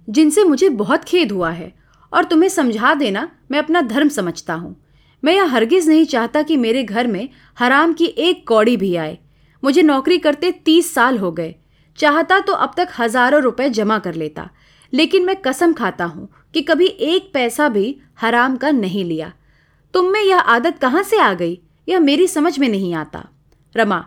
जिनसे 0.09 0.45
मुझे 0.45 0.69
बहुत 0.71 1.05
खेद 1.05 1.33
हुआ 1.33 1.51
है, 1.51 1.73
और 2.12 2.25
तुम्हें 2.25 2.49
समझा 2.49 2.93
देना 2.95 3.29
मैं 3.51 3.59
अपना 3.59 3.81
धर्म 3.83 4.09
समझता 4.09 4.55
हूँ। 4.55 4.77
मैं 5.23 5.35
यह 5.35 5.53
हरगिज 5.53 5.88
नहीं 5.88 6.05
चाहता 6.07 6.43
कि 6.43 6.57
मेरे 6.57 6.83
घर 6.83 7.07
में 7.07 7.29
हराम 7.59 7.93
की 7.93 8.05
एक 8.05 8.47
कौड़ी 8.49 8.77
भी 8.77 8.95
आए। 8.97 9.19
मुझे 9.62 9.83
नौकरी 9.83 10.19
करते 10.19 10.51
तीस 10.64 10.93
साल 10.95 11.19
हो 11.19 11.33
गए। 11.33 11.55
चाहता 11.99 12.38
तो 12.41 12.53
अब 12.55 12.75
तक 12.77 12.88
हज़ारों 12.99 13.41
रुपए 13.43 13.69
जमा 13.71 13.99
कर 13.99 14.14
लेता। 14.14 14.49
लेकिन 14.94 15.24
मैं 15.24 15.37
कसम 15.37 15.72
खाता 15.72 16.05
हूँ 16.05 16.29
कि 16.55 16.62
कभी 16.62 16.87
एक 16.87 17.31
पैसा 17.35 17.68
भी 17.68 18.01
हराम 18.20 18.57
का 18.57 18.70
नहीं 18.70 19.05
लिया। 19.05 19.33
तुम 19.94 20.05
में 20.05 20.20
यह 20.20 20.38
आदत 20.38 20.79
कहाँ 20.79 21.03
से 21.03 21.18
आ 21.18 21.35
गई? 21.35 21.61
यह 21.88 22.01
मेरी 22.01 22.29
समझ 22.29 22.59
में 22.59 22.68
नहीं 22.68 22.94
आता। 22.94 23.29
रमा, 23.77 23.98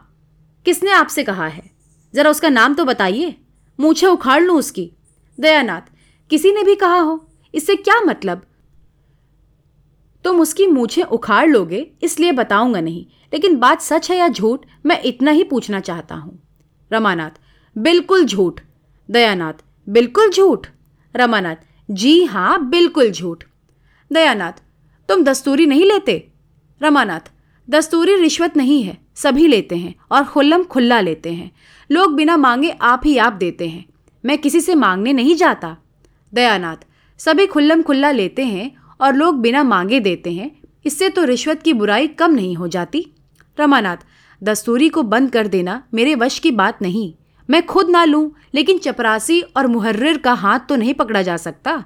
किसने 0.66 0.92
आपसे 0.92 1.24
कहा 1.24 1.48
है? 1.48 1.72
जरा 2.16 2.30
उसका 2.30 2.50
नाम 2.50 2.74
तो 2.74 2.86
बताइए। 2.86 3.38
मूछे 3.80 4.08
उखाड़ 4.08 4.44
लूँ 4.44 4.58
उसकी। 4.58 4.92
दयानाथ, 5.40 5.82
किसी 6.30 6.52
ने 6.52 6.64
भी 6.64 6.76
कहा 6.76 7.00
हो? 7.00 7.28
इससे 7.56 7.76
क्या 7.76 8.00
मतलब? 8.00 8.46
तुम 10.24 10.42
उसकी 10.42 10.68
मूछें 10.68 11.04
उखाड़ 11.04 11.50
लोगे, 11.50 11.92
इसलिए 12.04 12.32
बताऊँगा 12.32 12.82
नहीं। 12.82 13.06
लेकिन 13.34 13.58
बात 13.58 13.82
सच 13.82 14.12
है 14.12 14.18
या 14.18 14.28
झूठ, 14.28 14.66
मैं 14.86 15.04
इतना 15.04 15.32
ही 15.32 15.44
पूछना 15.44 15.80
चाहता 15.80 16.16
हूँ। 16.16 16.44
रमानाथ, 16.92 17.32
बिल्कुल 17.78 18.26
झूठ। 18.26 18.62
दयानाथ 19.12 19.54
बिल्कुल 19.90 20.30
झूठ। 20.30 20.68
रमानाथ, 21.16 21.56
जी 21.92 22.24
हाँ 22.24 22.70
बिल्कुल 22.70 23.12
झूठ। 23.12 23.44
दयानाथ, 24.12 24.52
तुम 25.10 25.24
दस्तूरी 25.24 25.66
नहीं 25.66 25.86
लेते? 25.86 26.28
रमानाथ, 26.82 27.32
दस्तूरी 27.70 28.16
रिश्वत 28.16 28.58
नहीं 28.58 28.84
है, 28.84 28.98
सभी 29.16 29.48
लेते 29.48 29.76
हैं 29.76 29.96
और 30.12 30.24
खुल्लम 30.24 30.64
खुल्ला 30.64 31.00
लेते 31.02 31.34
हैं। 31.34 31.52
लोग 31.92 32.16
बिना 32.16 32.38
मांगे 32.38 32.70
आप 32.70 33.02
ही 33.06 33.18
आप 33.18 33.34
देते 33.34 33.68
हैं। 33.68 33.86
मैं 34.26 34.38
किसी 34.38 34.62
से 34.62 34.76
मांगने 34.76 35.14
नहीं 35.14 35.36
जाता। 35.36 35.78
दयानाथ, 36.34 36.78
सभी 37.18 37.48
खुल्लम 37.48 37.82
खुल्ला 37.82 38.12
लेते 38.12 38.46
हैं 38.46 38.72
और 39.02 39.16
लोग 39.16 39.40
बिना 39.40 39.64
मांगे 39.64 40.00
देते 40.00 40.32
हैं। 40.32 40.52
इससे 40.86 41.10
तो 41.10 41.24
रिश्वत 41.24 41.62
की 41.62 41.74
बुराई 41.74 42.08
कम 42.08 42.32
नहीं 42.32 42.56
हो 42.56 42.68
जाती। 42.68 43.06
रमानाथ, 43.60 43.98
दस्तूरी 44.44 44.90
को 44.90 45.04
बंद 45.04 45.32
कर 45.32 45.48
देना 45.48 45.84
मेरे 45.94 46.16
वश 46.16 46.40
की 46.40 46.52
बात 46.52 46.82
नहीं। 46.82 47.14
मैं 47.52 47.66
खुद 47.66 47.90
ना 47.90 48.04
लूँ, 48.06 48.32
लेकिन 48.54 48.78
चपरासी 48.78 49.42
और 49.42 49.68
मुहर्र 49.68 50.18
का 50.18 50.34
हाथ 50.34 50.60
तो 50.70 50.76
नहीं 50.76 50.94
पकड़ा 50.94 51.22
जा 51.22 51.36
सकता। 51.38 51.84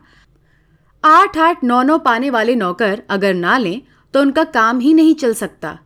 आठ 1.04 1.38
आठ 1.38 1.64
नौ 1.64 1.82
नौ 1.84 1.98
पाने 2.00 2.30
वाले 2.30 2.56
नौकर 2.56 3.02
अगर 3.10 3.34
ना 3.34 3.58
लें 3.58 3.82
तो 4.14 4.22
उनका 4.22 4.44
काम 4.44 4.80
ही 4.80 4.94
नहीं 4.94 5.14
चल 5.16 5.34
सकता। 5.34 5.78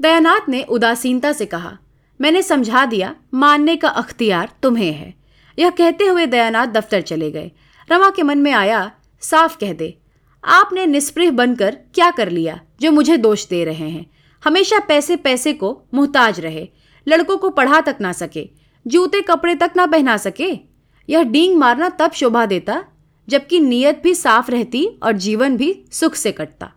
दयानाथ 0.00 0.48
ने 0.48 0.62
उदासीनता 0.64 1.32
से 1.32 1.46
कहा, 1.46 1.76
मैंने 2.20 2.42
समझा 2.42 2.84
दिया, 2.86 3.14
मानने 3.34 3.76
का 3.76 3.88
अख्तियार 3.90 4.50
तुम्हें 4.62 4.92
है। 4.92 5.14
यह 5.58 5.70
कहते 5.70 6.06
हुए 6.06 6.26
दयानाथ 6.26 6.66
दफ्तर 6.68 7.00
चले 7.02 7.30
गए। 7.30 7.50
रमा 7.88 8.10
के 8.10 8.22
मन 8.22 8.38
में 8.38 8.52
आया, 8.52 8.90
साफ़ 9.22 9.56
कह 9.58 9.72
दे, 9.72 9.94
आपने 10.44 10.86
निष्प्रह 10.86 11.30
बनकर 11.32 11.76
क्या 11.94 12.10
कर 12.10 12.30
लिया, 12.30 12.58
जो 12.80 12.90
मुझे 12.92 13.16
दोष 13.18 13.46
दे 13.48 13.64
रहे 13.64 13.88
हैं? 13.88 14.06
हमेशा 14.42 14.78
पैसे 14.78 15.16
पैसे 15.18 15.52
को 15.52 15.70
मुहताज 15.94 16.40
रहे, 16.40 16.68
लड़कों 17.06 17.36
को 17.36 17.50
पढ़ा 17.50 17.80
तक 17.80 17.96
ना 18.00 18.12
सके 18.14 18.48
जूते 18.86 19.20
कपड़े 19.20 19.54
तक 19.54 19.72
ना 19.76 19.86
पहना 19.86 20.16
सके। 20.16 20.50
यह 21.08 21.22
डींग 21.22 21.56
मारना 21.58 21.88
तब 21.90 22.12
शोभा 22.12 22.44
देता, 22.46 22.84
जबकि 23.28 23.60
नीयत 23.60 24.00
भी 24.04 24.14
साफ़ 24.14 24.50
रहती 24.50 24.86
और 25.02 25.12
जीवन 25.14 25.56
भी 25.56 25.74
सुख 25.92 26.14
से 26.14 26.32
कटता। 26.32 26.70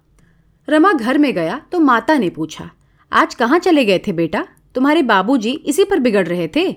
रमा 0.67 0.91
घर 0.93 1.17
में 1.17 1.33
गया 1.33 1.61
तो 1.71 1.79
माता 1.79 2.17
ने 2.17 2.29
पूछा, 2.29 2.69
आज 3.11 3.35
कहाँ 3.35 3.59
चले 3.59 3.85
गए 3.85 3.99
थे 3.99 4.11
बेटा? 4.13 4.45
तुम्हारे 4.75 5.01
बाबूजी 5.03 5.51
इसी 5.51 5.83
पर 5.83 5.99
बिगड़ 5.99 6.27
रहे 6.27 6.47
थे? 6.55 6.69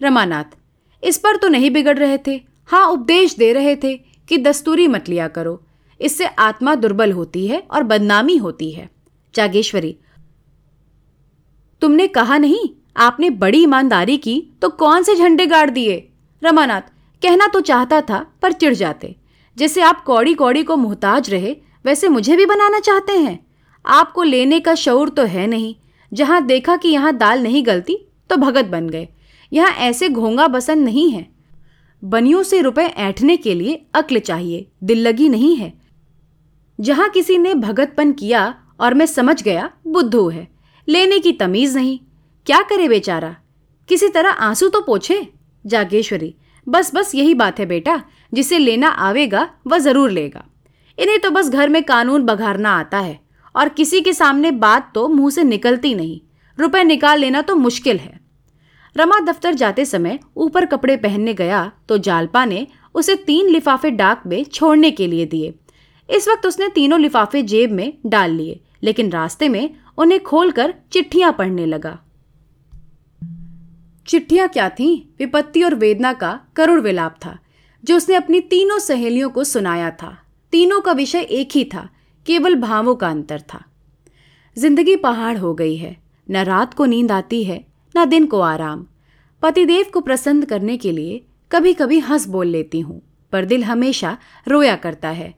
रमानाथ, 0.00 0.56
इस 1.02 1.18
पर 1.18 1.36
तो 1.36 1.48
नहीं 1.48 1.70
बिगड़ 1.70 1.98
रहे 1.98 2.18
थे। 2.26 2.40
हाँ 2.68 2.86
उपदेश 2.88 3.36
दे 3.36 3.52
रहे 3.52 3.74
थे 3.76 3.96
कि 4.28 4.38
दस्तूरी 4.38 4.86
मत 4.88 5.08
लिया 5.08 5.28
करो। 5.28 5.60
इससे 6.00 6.26
आत्मा 6.26 6.74
दुर्बल 6.74 7.12
होती 7.12 7.46
है 7.46 7.62
और 7.70 7.82
बदनामी 7.82 8.36
होती 8.36 8.70
है। 8.70 8.88
जागेश्वरी, 9.34 9.96
तुमने 11.82 12.06
कहा 12.08 12.38
नहीं 12.38 12.68
आपने 12.96 13.30
बड़ी 13.30 13.62
ईमानदारी 13.62 14.16
की 14.16 14.42
तो 14.62 14.68
कौन 14.68 15.02
से 15.02 15.14
झंडे 15.14 15.46
गाड़ 15.46 15.70
दिए? 15.70 16.08
रमानाथ, 16.44 16.82
कहना 17.22 17.46
तो 17.46 17.60
चाहता 17.60 18.00
था, 18.00 18.26
पर 18.42 18.52
चिढ़ 18.52 18.74
जाते। 18.74 19.16
जैसे 19.56 19.82
आप 19.82 20.04
कौड़ी 20.04 20.34
कौड़ी 20.34 20.62
को 20.62 20.76
मोहताज 20.76 21.30
रहे, 21.30 21.56
वैसे 21.84 22.08
मुझे 22.08 22.36
भी 22.36 22.46
बनाना 22.46 22.80
चाहते 22.80 23.12
हैं। 23.12 23.46
आपको 23.86 24.22
लेने 24.22 24.60
का 24.60 24.74
शौर 24.74 25.08
तो 25.08 25.24
है 25.24 25.46
नहीं। 25.46 25.74
जहाँ 26.12 26.46
देखा 26.46 26.76
कि 26.76 26.88
यहाँ 26.88 27.16
दाल 27.16 27.42
नहीं 27.42 27.66
गलती 27.66 27.98
तो 28.30 28.36
भगत 28.36 28.64
बन 28.64 28.88
गए। 28.88 29.08
यहाँ 29.52 29.70
ऐसे 29.70 30.08
घोंगा 30.08 30.48
बसन 30.48 30.78
नहीं 30.78 31.10
है। 31.10 31.28
बनियों 32.04 32.42
से 32.42 32.60
रुपए 32.60 32.82
ऐंठने 32.82 33.36
के 33.36 33.54
लिए 33.54 33.82
अक्ल 33.94 34.18
चाहिए, 34.18 34.66
दिल 34.84 35.08
लगी 35.08 35.28
नहीं 35.28 35.56
है। 35.56 35.72
जहाँ 36.80 37.08
किसी 37.08 37.38
ने 37.38 37.54
भगतपन 37.54 38.12
किया, 38.12 38.54
और 38.80 38.94
मैं 38.94 39.06
समझ 39.06 39.42
गया, 39.42 39.70
बुद्धू 39.86 40.28
है। 40.28 40.48
लेने 40.88 41.18
की 41.18 41.32
तमीज 41.32 41.76
नहीं। 41.76 41.98
क्या 42.46 42.60
करे 42.62 42.88
बेचारा? 42.88 43.34
किसी 43.88 44.08
तरह 44.08 44.30
आँसू 44.30 44.68
तो 44.68 44.80
पोछे? 44.80 45.26
जागेश्वरी, 45.64 46.34
बस 46.66 46.90
बस 46.94 47.14
यही 47.14 47.34
बात 47.34 47.58
है 47.58 47.66
बेटा, 47.66 48.02
जिसे 48.32 48.58
लेना 48.58 48.88
आवेगा, 48.88 49.48
वह 49.66 49.78
ज़रूर 49.78 50.10
लेगा। 50.10 50.44
इन्हें 50.98 51.18
तो 51.20 51.30
बस 51.30 51.48
घर 51.48 51.68
में 51.68 51.82
कानून 51.82 52.22
बघारना 52.22 52.70
आता 52.70 52.98
है, 52.98 53.18
और 53.54 53.68
किसी 53.68 54.00
के 54.00 54.12
सामने 54.12 54.50
बात 54.50 54.90
तो 54.94 55.06
मुँह 55.08 55.30
से 55.30 55.44
निकलती 55.44 55.94
नहीं। 55.94 56.20
रुपए 56.58 56.82
निकाल 56.84 57.18
लेना 57.18 57.42
तो 57.42 57.54
मुश्किल 57.56 57.98
है। 57.98 58.18
रमा 58.96 59.18
दफ्तर 59.22 59.54
जाते 59.54 59.84
समय 59.84 60.18
ऊपर 60.36 60.64
कपड़े 60.66 60.96
पहनने 60.96 61.34
गया 61.34 61.70
तो 61.88 61.98
जालपा 61.98 62.44
ने 62.44 62.66
उसे 62.94 63.14
तीन 63.16 63.48
लिफाफे 63.48 63.90
डाक 63.92 64.22
में 64.26 64.42
छोड़ने 64.44 64.90
के 64.90 65.06
लिए 65.06 65.26
दिए। 65.26 65.54
इस 66.08 66.28
वक्त 66.28 66.46
उसने 66.46 66.68
तीनों 66.68 67.00
लिफाफे 67.00 67.42
जेब 67.44 67.72
में 67.72 67.92
डाल 68.06 68.30
लिए, 68.30 68.60
लेकिन 68.82 69.10
रास्ते 69.10 69.48
में 69.48 69.74
उन्हें 69.98 70.22
खोलकर 70.22 70.74
चिट्ठियाँ 70.92 71.32
पढ़ने 71.32 71.66
लगा। 71.66 71.98
चिट्ठियाँ 74.10 74.48
क्या 74.48 74.68
थीं? 74.68 75.16
विपत्ति 75.18 75.62
और 75.62 75.74
वेदना 75.74 76.12
का 76.12 76.40
करुण 76.56 76.80
विलाप 76.80 77.16
था, 77.26 77.38
जो 77.84 77.96
उसने 77.96 78.14
अपनी 78.14 78.40
तीनों 78.40 78.78
सहेलियों 78.78 79.30
को 79.30 79.44
सुनाया 79.44 79.90
था। 79.90 80.18
तीनों 80.52 80.80
का 80.80 80.92
विषय 80.92 81.18
एक 81.18 81.48
ही 81.54 81.64
था, 81.64 81.88
केवल 82.26 82.54
भावों 82.54 82.94
का 82.94 83.08
अंतर 83.08 83.40
था। 83.40 83.64
ज़िंदगी 84.58 84.96
पहाड़ 84.96 85.38
हो 85.38 85.54
गई 85.54 85.76
है, 85.76 85.96
न 86.30 86.36
रात 86.36 86.74
को 86.74 86.84
नींद 86.84 87.12
आती 87.12 87.44
है, 87.44 87.64
न 87.96 88.04
दिन 88.04 88.26
को 88.26 88.40
आराम। 88.40 88.86
पतिदेव 89.42 89.86
को 89.94 90.00
प्रसन्न 90.00 90.42
करने 90.42 90.76
के 90.76 90.92
लिए 90.92 91.24
कभी 91.52 91.72
कभी 91.72 91.98
हंस 91.98 92.26
बोल 92.26 92.46
लेती 92.46 92.80
हूँ, 92.80 93.02
पर 93.32 93.44
दिल 93.44 93.64
हमेशा 93.64 94.18
रोया 94.48 94.76
करता 94.76 95.08
है। 95.08 95.34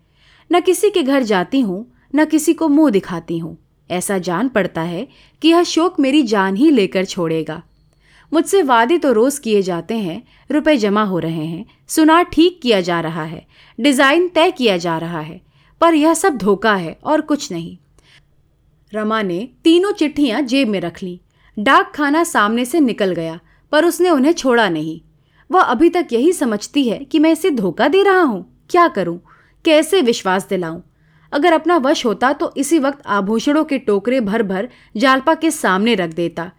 न 0.52 0.60
किसी 0.60 0.90
के 0.90 1.02
घर 1.02 1.22
जाती 1.22 1.60
हूँ, 1.60 1.92
न 2.14 2.24
किसी 2.24 2.54
को 2.54 2.68
मुँह 2.68 2.90
दिखाती 2.90 3.38
हूँ। 3.38 3.58
ऐसा 3.90 4.18
जान 4.18 4.48
पड़ता 4.48 4.80
है 4.80 5.08
कि 5.42 5.48
यह 5.48 5.62
शोक 5.62 6.00
मेरी 6.00 6.22
जान 6.22 6.56
ही 6.56 6.70
लेकर 6.70 7.04
छोड़ेगा। 7.04 7.62
मुझसे 8.32 8.62
वादे 8.62 8.98
तो 8.98 9.12
रोज 9.12 9.38
किए 9.38 9.62
जाते 9.62 9.94
हैं, 9.94 10.22
रुपए 10.50 10.76
जमा 10.76 11.02
हो 11.02 11.18
रहे 11.18 11.44
हैं, 11.46 11.64
सुनार 11.88 12.24
ठीक 12.24 12.60
किया 12.62 12.80
जा 12.80 13.00
रहा 13.00 13.24
है, 13.24 13.46
डिज़ाइन 13.78 14.28
तय 14.28 14.50
किया 14.50 14.76
जा 14.76 14.96
रहा 14.98 15.20
है, 15.20 15.40
पर 15.80 15.94
यह 15.94 16.14
सब 16.14 16.36
धोखा 16.36 16.74
है 16.74 16.96
और 17.04 17.20
कुछ 17.20 17.50
नहीं। 17.52 17.76
रमा 18.92 19.20
ने 19.22 19.48
तीनों 19.64 19.92
चिट्ठियाँ 19.92 20.40
जेब 20.42 20.68
में 20.68 20.80
रख 20.80 21.02
ली। 21.02 21.20
डाक 21.56 21.92
खाना 21.94 22.22
सामने 22.24 22.64
से 22.64 22.80
निकल 22.80 23.12
गया, 23.12 23.38
पर 23.72 23.84
उसने 23.84 24.10
उन्हें 24.10 24.32
छोड़ा 24.32 24.68
नहीं। 24.68 25.00
वह 25.50 25.60
अभी 25.62 25.90
तक 25.90 26.08
यही 26.12 26.32
समझती 26.32 26.88
है 26.88 26.98
कि 26.98 27.18
मैं 27.18 27.32
इसे 27.32 27.50
धोखा 27.50 27.88
दे 27.88 28.02
रहा 28.02 28.20
हूँ। 28.20 28.66
क्या 28.70 28.86
करूँ? 28.88 29.18
कैसे 29.64 30.00
विश्वास 30.00 30.48
दिलाऊं? 30.48 30.80
अगर 31.32 31.52
अपना 31.52 31.76
वश 31.76 32.04
होता 32.06 32.32
तो 32.32 32.52
इसी 32.56 32.78
वक्त 32.78 33.06
आभूषणों 33.08 33.64
के 33.64 33.78
टोकरे 33.78 34.20
भर 34.20 34.42
भर 34.42 34.68
जालपा 34.96 35.34
के 35.34 35.50
सामने 35.50 35.94
रख 35.94 36.10
देता। 36.10 36.50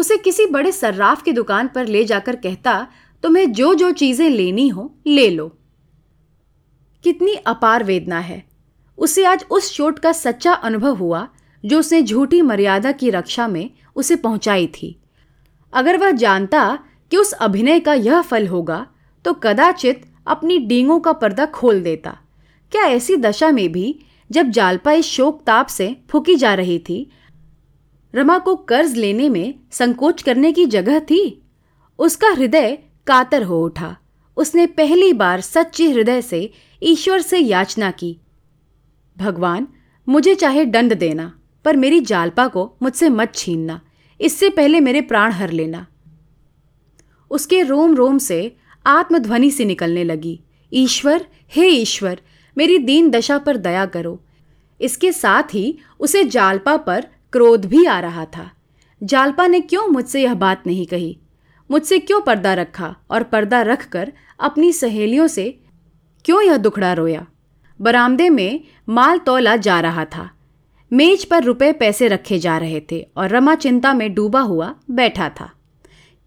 उसे 0.00 0.16
किसी 0.16 0.46
बड़े 0.46 0.70
सर्राफ 0.72 1.22
की 1.22 1.32
दुकान 1.32 1.68
पर 1.68 1.86
ले 1.86 2.04
जाकर 2.04 2.36
कहता, 2.36 2.86
तुम्हें 3.22 3.52
जो 3.52 3.74
जो 3.74 3.90
चीज़ें 3.92 4.28
लेनी 4.28 4.68
हो, 4.68 4.94
ले 5.06 5.28
लो। 5.30 5.46
कितनी 7.04 7.34
अपार 7.46 7.84
वेदना 7.84 8.18
है। 8.18 8.42
उसे 8.98 9.24
आज 9.24 9.44
उस 9.50 9.74
चोट 9.76 9.98
का 9.98 10.12
सच्चा 10.12 10.52
अनुभव 10.52 10.94
हुआ, 10.94 11.28
जो 11.64 11.78
उसने 11.78 12.02
झूठी 12.02 12.40
मर्यादा 12.42 12.92
की 12.92 13.10
रक्षा 13.10 13.48
में 13.48 13.70
उसे 13.96 14.16
पहुंचाई 14.16 14.66
थी। 14.74 14.96
अगर 15.72 15.96
वह 15.96 16.10
जानता 16.10 16.78
कि 17.12 17.16
उस 17.16 17.32
अभिनय 17.32 17.80
का 17.80 17.94
यह 17.94 18.20
फल 18.22 18.46
होगा 18.46 18.86
तो 19.24 19.32
कदाचित 19.34 20.02
अपनी 20.26 20.58
डींगों 20.58 20.98
का 21.00 21.12
पर्दा 21.12 21.46
खोल 21.46 21.82
देता। 21.82 22.18
क्या 22.72 22.84
ऐसी 22.86 23.16
दशा 23.18 23.50
में 23.50 23.70
भी, 23.72 23.98
जब 24.30 24.50
जालपा 24.50 24.92
इस 24.92 25.06
शोक 25.06 25.42
ताप 25.46 25.66
से 25.66 25.96
फूकी 26.10 26.34
जा 26.34 26.54
रही 26.54 26.78
थी 26.78 27.10
रमा 28.14 28.38
को 28.38 28.56
कर्ज 28.56 28.96
लेने 28.96 29.28
में 29.28 29.54
संकोच 29.72 30.22
करने 30.22 30.52
की 30.52 30.66
जगह 30.66 31.00
थी। 31.00 31.42
उसका 31.98 32.28
हृदय 32.28 32.78
कातर 33.06 33.42
हो 33.42 33.64
उठा। 33.64 33.96
उसने 34.36 34.66
पहली 34.66 35.12
बार 35.12 35.40
सच्चे 35.40 35.90
हृदय 35.90 36.22
से 36.22 36.50
ईश्वर 36.82 37.20
से 37.20 37.38
याचना 37.38 37.90
की। 37.90 38.20
भगवान, 39.18 39.68
मुझे 40.08 40.34
चाहे 40.34 40.64
दंड 40.64 40.94
देना, 40.94 41.38
पर 41.64 41.76
मेरी 41.76 42.00
जालपा 42.00 42.48
को 42.48 42.76
मुझसे 42.82 43.08
मत 43.08 43.32
छीनना। 43.34 43.80
इससे 44.20 44.50
पहले 44.50 44.80
मेरे 44.80 45.00
प्राण 45.00 45.32
हर 45.32 45.50
लेना। 45.50 45.86
उसके 47.30 47.62
रोम 47.62 47.94
रोम 47.94 48.18
से 48.18 48.56
आत्मध्वनि 48.86 49.50
से 49.50 49.64
निकलने 49.64 50.04
लगी। 50.04 50.40
ईश्वर, 50.72 51.26
हे 51.48 51.68
ईश्वर, 51.68 52.20
मेरी 52.58 52.78
दीन 52.78 53.10
दशा 53.10 53.38
पर 53.38 53.56
दया 53.56 53.86
करो। 53.86 54.24
इसके 54.80 55.12
साथ 55.12 55.42
ही 55.42 55.78
उसे 56.00 56.24
जालपा 56.24 56.76
पर 56.76 57.06
क्रोध 57.32 57.64
भी 57.64 57.84
आ 57.84 57.98
रहा 58.00 58.24
था। 58.26 58.50
जालपा 59.02 59.46
ने 59.46 59.60
क्यों 59.60 59.86
मुझसे 59.88 60.22
यह 60.22 60.34
बात 60.34 60.62
नहीं 60.66 60.86
कही? 60.86 61.18
मुझसे 61.70 61.98
क्यों 61.98 62.20
पर्दा 62.20 62.54
रखा 62.54 62.94
और 63.10 63.22
पर्दा 63.22 63.60
रखकर 63.62 64.12
अपनी 64.40 64.72
सहेलियों 64.72 65.26
से 65.26 65.48
क्यों 66.24 66.42
यह 66.42 66.56
दुखड़ा 66.56 66.92
रोया? 66.92 67.26
बरामदे 67.80 68.28
में 68.30 68.60
माल 68.88 69.18
तोला 69.18 69.56
जा 69.56 69.80
रहा 69.80 70.04
था। 70.04 70.30
मेज 70.92 71.24
पर 71.24 71.44
रुपए 71.44 71.72
पैसे 71.72 72.08
रखे 72.08 72.38
जा 72.38 72.58
रहे 72.58 72.80
थे 72.92 73.06
और 73.16 73.28
रमा 73.28 73.54
चिंता 73.54 73.92
में 73.94 74.12
डूबा 74.14 74.40
हुआ 74.40 74.74
बैठा 74.90 75.28
था। 75.28 75.50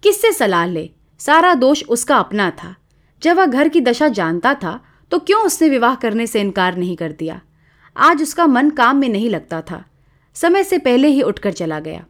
किससे 0.03 0.31
सलाह 0.31 0.65
ले? 0.65 0.89
सारा 1.19 1.53
दोष 1.53 1.83
उसका 1.83 2.17
अपना 2.17 2.49
था। 2.63 2.75
जब 3.23 3.37
वह 3.37 3.45
घर 3.45 3.69
की 3.69 3.81
दशा 3.81 4.07
जानता 4.07 4.53
था 4.53 4.79
तो 5.11 5.19
क्यों 5.19 5.41
उसने 5.41 5.69
विवाह 5.69 5.95
करने 5.95 6.27
से 6.27 6.41
इनकार 6.41 6.77
नहीं 6.77 6.95
कर 6.95 7.11
दिया? 7.11 7.41
आज 7.97 8.21
उसका 8.21 8.47
मन 8.47 8.69
काम 8.69 8.97
में 8.97 9.09
नहीं 9.09 9.29
लगता 9.29 9.61
था। 9.61 9.83
समय 10.33 10.63
से 10.63 10.77
पहले 10.77 11.07
ही 11.07 11.21
उठकर 11.21 11.53
चला 11.53 11.79
गया। 11.79 12.05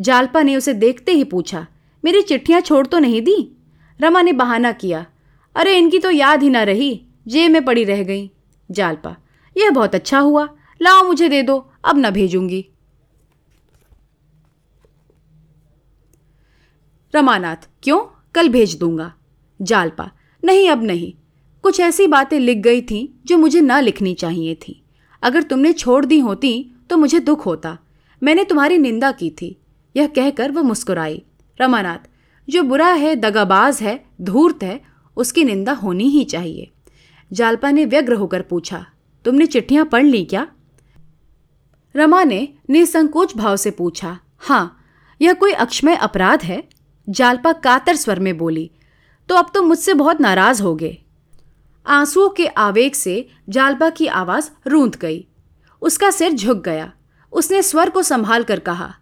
जालपा 0.00 0.42
ने 0.42 0.56
उसे 0.56 0.74
देखते 0.74 1.12
ही 1.12 1.24
पूछा, 1.24 1.66
मेरी 2.04 2.22
चिट्ठियाँ 2.22 2.60
छोड़ 2.60 2.86
तो 2.86 2.98
नहीं 2.98 3.22
दी? 3.22 3.56
रमा 4.00 4.22
ने 4.22 4.32
बहाना 4.32 4.72
किया, 4.72 5.06
अरे, 5.54 5.78
इनकी 5.78 5.98
तो 5.98 6.10
याद 6.10 6.42
ही 6.42 6.50
ना 6.50 6.62
रही, 6.62 7.06
जेब 7.28 7.50
में 7.50 7.64
पड़ी 7.64 7.84
रह 7.84 8.02
गई। 8.02 8.30
जालपा, 8.70 9.16
यह 9.56 9.70
बहुत 9.70 9.94
अच्छा 9.94 10.18
हुआ, 10.18 10.48
लाओ 10.82 11.04
मुझे 11.04 11.28
दे 11.28 11.42
दो, 11.42 11.70
अब 11.84 11.98
न 11.98 12.10
भेजूँगी। 12.10 12.66
रमानाथ, 17.14 17.68
क्यों? 17.82 18.30
कल 18.34 18.48
भेज 18.48 18.78
दूँगा। 18.78 19.14
जालपा, 19.62 20.10
नहीं, 20.44 20.70
अब 20.70 20.82
नहीं। 20.82 21.14
कुछ 21.62 21.80
ऐसी 21.80 22.06
बातें 22.06 22.40
लिख 22.40 22.58
गई 22.58 22.82
थी, 22.82 23.20
जो 23.26 23.38
मुझे 23.38 23.60
ना 23.60 23.80
लिखनी 23.80 24.14
चाहिए 24.14 24.54
थी। 24.54 24.82
अगर 25.22 25.42
तुमने 25.42 25.72
छोड़ 25.72 26.04
दी 26.04 26.18
होती 26.18 26.72
तो 26.90 26.96
मुझे 26.96 27.20
दुख 27.20 27.46
होता। 27.46 27.76
मैंने 28.22 28.44
तुम्हारी 28.44 28.78
निंदा 28.78 29.12
की 29.12 29.30
थी। 29.30 29.56
यह 29.94 30.06
कहकर 30.06 30.50
वह 30.50 30.62
मुस्कुराई। 30.62 31.22
रमानाथ, 31.60 32.08
जो 32.48 32.62
बुरा 32.62 32.88
है, 32.88 33.14
दगाबाज 33.16 33.80
है, 33.82 34.04
धूर्त 34.20 34.62
है, 34.62 34.80
उसकी 35.16 35.44
निंदा 35.44 35.72
होनी 35.72 36.04
ही 36.04 36.24
चाहिए। 36.24 36.70
जालपा 37.30 37.70
ने 37.70 37.84
व्यग्र 37.84 38.14
होकर 38.14 38.42
पूछा, 38.42 38.84
तुमने 39.24 39.46
चिट्ठियाँ 39.46 39.84
पढ़ 39.84 40.04
ली 40.04 40.24
क्या? 40.24 40.46
रमा 41.94 42.22
ने 42.24 42.48
निसंकोच 42.70 43.36
भाव 43.36 43.56
से 43.56 43.70
पूछा 43.70 44.18
हाँ 44.38 44.78
यह 45.20 45.32
कोई 45.32 45.52
अक्षमय 45.52 45.96
अपराध 45.96 46.42
है? 46.42 46.62
जालपा 47.08 47.52
कातर 47.52 47.96
स्वर 47.96 48.20
में 48.20 48.36
बोली 48.38 48.70
तो 49.28 49.34
अब 49.34 49.50
तो 49.54 49.62
मुझसे 49.62 49.94
बहुत 49.94 50.20
नाराज़ 50.20 50.62
हो 50.62 50.74
गए। 50.74 50.96
आंसुओं 51.86 52.28
के 52.28 52.46
आवेग 52.46 52.94
से 52.94 53.28
जालपा 53.48 53.88
की 53.90 54.06
आवाज़ 54.06 54.50
रूंध 54.66 54.96
गई। 54.96 55.26
उसका 55.82 56.10
सिर 56.10 56.32
झुक 56.32 56.62
गया। 56.64 56.92
उसने 57.32 57.62
स्वर 57.62 57.90
को 57.90 58.02
संभाल 58.02 58.44
कर 58.44 58.58
कहा, 58.58 58.94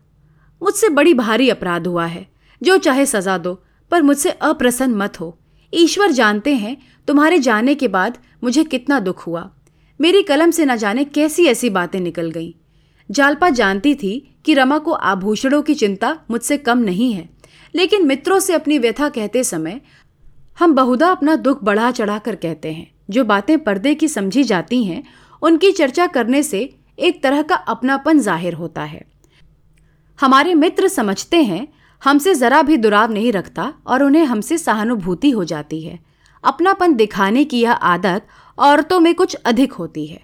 मुझसे 0.63 0.89
बड़ी 0.89 1.15
भारी 1.15 1.49
अपराध 1.51 1.87
हुआ 1.87 2.07
है, 2.07 2.27
जो 2.63 2.77
चाहे 2.79 3.07
सजा 3.07 3.39
दो, 3.39 3.55
पर 3.91 4.03
मुझसे 4.03 4.31
अप्रसन्न 4.31 4.95
मत 4.95 5.21
हो। 5.21 5.39
ईश्वर 5.73 6.11
जानते 6.11 6.55
हैं, 6.55 6.77
तुम्हारे 7.09 7.39
जाने 7.39 7.75
के 7.75 7.89
बाद 7.89 8.19
मुझे 8.45 8.65
कितना 8.65 9.01
दुख 9.01 9.27
हुआ। 9.27 9.51
मेरी 10.01 10.23
कलम 10.23 10.51
से 10.51 10.65
न 10.65 10.77
जाने 10.77 11.05
कैसी 11.05 11.47
ऐसी 11.47 11.71
बातें 11.71 11.99
निकल 12.01 12.31
गईं। 12.31 12.53
जालपा 13.11 13.51
जानती 13.51 13.95
थी 13.95 14.37
कि 14.45 14.55
रमा 14.55 14.79
को 14.79 14.93
आभूषणों 14.93 15.63
की 15.63 15.75
चिंता 15.75 16.17
मुझसे 16.31 16.57
कम 16.59 16.79
नहीं 16.79 17.13
है, 17.13 17.29
लेकिन 17.75 18.07
मित्रों 18.07 18.39
से 18.39 18.55
अपनी 18.55 18.79
व्यथा 18.79 19.09
कहते 19.09 19.45
समय 19.45 19.81
हम 20.59 20.75
बहुधा 20.75 21.11
अपना 21.11 21.37
दुख 21.37 21.63
बढ़ा 21.65 21.91
चढ़ा 21.91 22.19
कर 22.19 22.37
कहते 22.37 22.73
हैं। 22.73 22.91
जो 23.11 23.25
बातें 23.25 23.59
पर्दे 23.59 23.95
की 23.95 24.09
समझी 24.09 24.45
जाती 24.45 24.85
हैं 24.85 25.03
उनकी 25.45 25.71
चर्चा 25.73 26.07
करने 26.07 26.43
से 26.43 26.59
एक 26.99 27.23
तरह 27.23 27.43
का 27.43 27.55
अपनापन 27.55 28.19
ज़ाहिर 28.19 28.55
होता 28.55 28.83
है। 28.83 29.05
हमारे 30.19 30.55
मित्र 30.55 30.89
समझते 30.89 31.43
हैं, 31.43 31.67
हमसे 32.03 32.35
ज़रा 32.35 32.61
भी 32.63 32.77
दुराव 32.77 33.13
नहीं 33.13 33.33
रखता 33.33 33.73
और 33.87 34.03
उन्हें 34.03 34.25
हमसे 34.25 34.59
सहानुभूति 34.59 35.31
हो 35.31 35.45
जाती 35.45 35.81
है। 35.83 35.99
अपनापन 36.45 36.95
दिखाने 36.95 37.45
की 37.45 37.61
यह 37.61 37.73
आदत 37.73 38.27
औरतों 38.59 39.01
में 39.01 39.15
कुछ 39.15 39.35
अधिक 39.37 39.73
होती 39.73 40.07
है। 40.07 40.21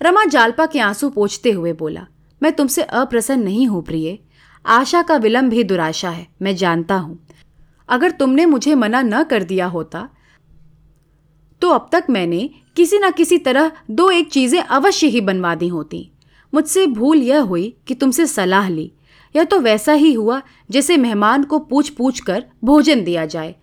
रमा 0.00 0.24
जालपा 0.24 0.66
के 0.66 0.80
आँसू 0.80 1.10
पोछते 1.10 1.50
हुए 1.50 1.72
बोला, 1.72 2.06
मैं 2.42 2.52
तुमसे 2.52 2.82
अप्रसन्न 2.82 3.42
नहीं 3.42 3.66
हूँ 3.66 3.82
प्रिय। 3.82 4.18
आशा 4.64 5.02
का 5.02 5.16
विलंब 5.16 5.50
भी 5.50 5.64
दुराशा 5.64 6.10
है, 6.10 6.26
मैं 6.42 6.54
जानता 6.56 6.94
हूँ। 6.94 7.18
अगर 7.88 8.10
तुमने 8.10 8.46
मुझे 8.46 8.74
मना 8.74 9.02
न 9.02 9.22
कर 9.24 9.42
दिया 9.42 9.66
होता 9.66 10.08
तो 11.62 11.68
अब 11.70 11.88
तक 11.92 12.06
मैंने 12.10 12.48
किसी 12.76 12.98
न 12.98 13.10
किसी 13.10 13.38
तरह 13.38 13.70
दो 13.90 14.10
एक 14.10 14.30
चीज़ें 14.30 14.60
अवश्य 14.60 15.06
ही 15.06 15.20
बनवा 15.20 15.54
दी 15.54 15.68
होती। 15.68 16.08
मुझसे 16.52 16.86
भूल 16.88 17.22
यह 17.22 17.40
हुई 17.42 17.74
कि 17.86 17.94
तुमसे 17.94 18.26
सलाह 18.26 18.68
ली। 18.68 18.90
यह 19.34 19.44
तो 19.44 19.58
वैसा 19.60 19.92
ही 19.92 20.12
हुआ 20.12 20.40
जैसे 20.70 20.96
मेहमान 20.96 21.44
को 21.44 21.58
पूछ 21.60 21.88
पूछ 21.88 22.20
कर 22.20 22.44
भोजन 22.64 23.04
दिया 23.04 23.26
जाए। 23.26 23.54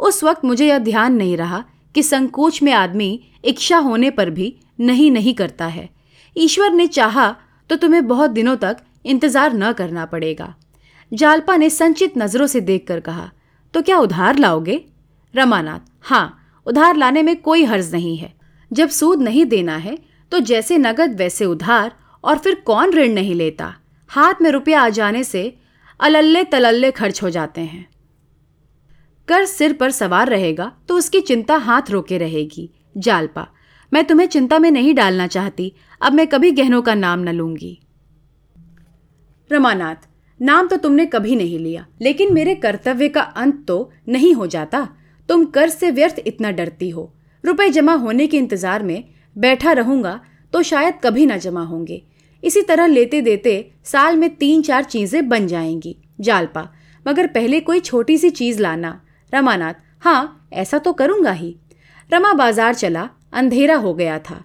उस 0.00 0.22
वक्त 0.24 0.44
मुझे 0.44 0.66
यह 0.68 0.78
ध्यान 0.80 1.14
नहीं 1.14 1.36
रहा 1.36 1.64
कि 1.94 2.02
संकोच 2.02 2.62
में 2.62 2.72
आदमी 2.72 3.20
इच्छा 3.44 3.78
होने 3.78 4.10
पर 4.10 4.30
भी 4.30 4.54
नहीं 4.80 5.10
नहीं 5.10 5.34
करता 5.34 5.66
है। 5.66 5.88
ईश्वर 6.36 6.72
ने 6.72 6.86
चाहा 6.88 7.34
तो 7.70 7.76
तुम्हें 7.76 8.06
बहुत 8.08 8.30
दिनों 8.30 8.56
तक 8.56 8.76
इंतज़ार 9.04 9.52
न 9.54 9.72
करना 9.72 10.04
पड़ेगा। 10.06 10.54
जालपा 11.12 11.56
ने 11.56 11.70
संचित 11.70 12.18
नज़रों 12.18 12.46
से 12.46 12.60
देखकर 12.62 13.00
कहा 13.00 13.30
तो 13.74 13.82
क्या 13.82 13.98
उधार 13.98 14.38
लाओगे? 14.38 14.84
रमानाथ 15.34 15.80
हाँ 16.02 16.38
उधार 16.66 16.96
लाने 16.96 17.22
में 17.22 17.36
कोई 17.42 17.64
हर्ज 17.64 17.92
नहीं 17.92 18.16
है। 18.16 18.32
जब 18.70 18.88
सूद 18.90 19.22
नहीं 19.22 19.44
देना 19.46 19.76
है 19.76 19.96
तो 20.32 20.38
जैसे 20.40 20.78
नगद 20.78 21.16
वैसे 21.16 21.44
उधार, 21.44 21.92
और 22.24 22.38
फिर 22.38 22.54
कौन 22.56 22.92
ऋण 22.92 23.12
नहीं 23.12 23.34
लेता? 23.34 23.74
हाथ 24.10 24.42
में 24.42 24.50
रुपया 24.50 24.80
आ 24.80 24.88
जाने 24.90 25.24
से 25.24 25.42
अलल्ले 26.00 26.44
तलल्ले 26.44 26.90
खर्च 26.90 27.22
हो 27.22 27.30
जाते 27.30 27.60
हैं। 27.60 27.86
कर 29.28 29.44
सिर 29.46 29.72
पर 29.72 29.90
सवार 29.90 30.28
रहेगा 30.28 30.70
तो 30.88 30.96
उसकी 30.96 31.20
चिंता 31.22 31.56
हाथ 31.56 31.90
रोके 31.90 32.18
रहेगी। 32.18 32.68
जालपा, 32.96 33.46
मैं 33.92 34.04
तुम्हें 34.04 34.26
चिंता 34.26 34.58
में 34.58 34.70
नहीं 34.70 34.94
डालना 34.94 35.26
चाहती, 35.26 35.72
अब 36.00 36.12
मैं 36.12 36.26
कभी 36.26 36.50
गहनों 36.52 36.82
का 36.82 36.94
नाम 36.94 37.20
न 37.20 37.32
लूँगी। 37.32 37.78
रमानाथ, 39.50 40.08
नाम 40.40 40.68
तो 40.68 40.76
तुमने 40.76 41.06
कभी 41.06 41.36
नहीं 41.36 41.58
लिया, 41.58 41.86
लेकिन 42.02 42.32
मेरे 42.34 42.54
कर्तव्य 42.54 43.08
का 43.08 43.20
अंत 43.20 43.64
तो 43.68 43.90
नहीं 44.08 44.34
हो 44.34 44.46
जाता। 44.46 44.88
तुम 45.28 45.44
कर 45.46 45.68
से 45.68 45.90
व्यर्थ 45.90 46.22
इतना 46.26 46.50
डरती 46.50 46.88
हो। 46.90 47.12
रुपए 47.44 47.68
जमा 47.70 47.94
होने 47.94 48.26
के 48.26 48.36
इंतज़ार 48.36 48.82
में 48.82 49.04
बैठा 49.36 49.72
रहूँगा 49.72 50.20
तो 50.52 50.62
शायद 50.62 50.94
कभी 51.04 51.26
ना 51.26 51.36
जमा 51.38 51.62
होंगे। 51.62 52.02
इसी 52.42 52.62
तरह 52.62 52.86
लेते 52.86 53.20
देते 53.20 53.54
साल 53.84 54.16
में 54.16 54.28
तीन 54.36 54.62
चार 54.62 54.84
चीज़ें 54.84 55.28
बन 55.28 55.46
जाएँगी। 55.46 55.96
जालपा, 56.20 56.68
मगर 57.06 57.26
पहले 57.26 57.60
कोई 57.60 57.80
छोटी 57.80 58.16
सी 58.18 58.30
चीज़ 58.30 58.60
लाना। 58.60 59.00
रमानाथ 59.32 59.74
हाँ 60.00 60.48
ऐसा 60.52 60.78
तो 60.78 60.92
करूँगा 60.92 61.32
ही। 61.32 61.56
रमा 62.10 62.32
बाज़ार 62.32 62.74
चला, 62.74 63.08
अंधेरा 63.32 63.76
हो 63.76 63.94
गया 63.94 64.18
था। 64.20 64.42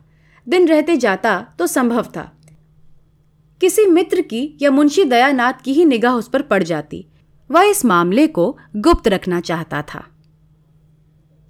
दिन 0.47 0.67
रहते 0.67 0.97
जाता 0.97 1.39
तो 1.59 1.67
संभव 1.67 2.03
था। 2.07 2.31
किसी 3.61 3.85
मित्र 3.85 4.21
की 4.21 4.57
या 4.61 4.71
मुंशी 4.71 5.03
दयानाथ 5.05 5.61
की 5.63 5.73
ही 5.73 5.85
निगाह 5.85 6.13
उस 6.13 6.29
पर 6.29 6.41
पड़ 6.41 6.63
जाती। 6.63 7.05
वह 7.49 7.63
इस 7.63 7.83
मामले 7.85 8.27
को 8.27 8.57
गुप्त 8.77 9.07
रखना 9.07 9.39
चाहता 9.41 9.81
था। 9.83 10.03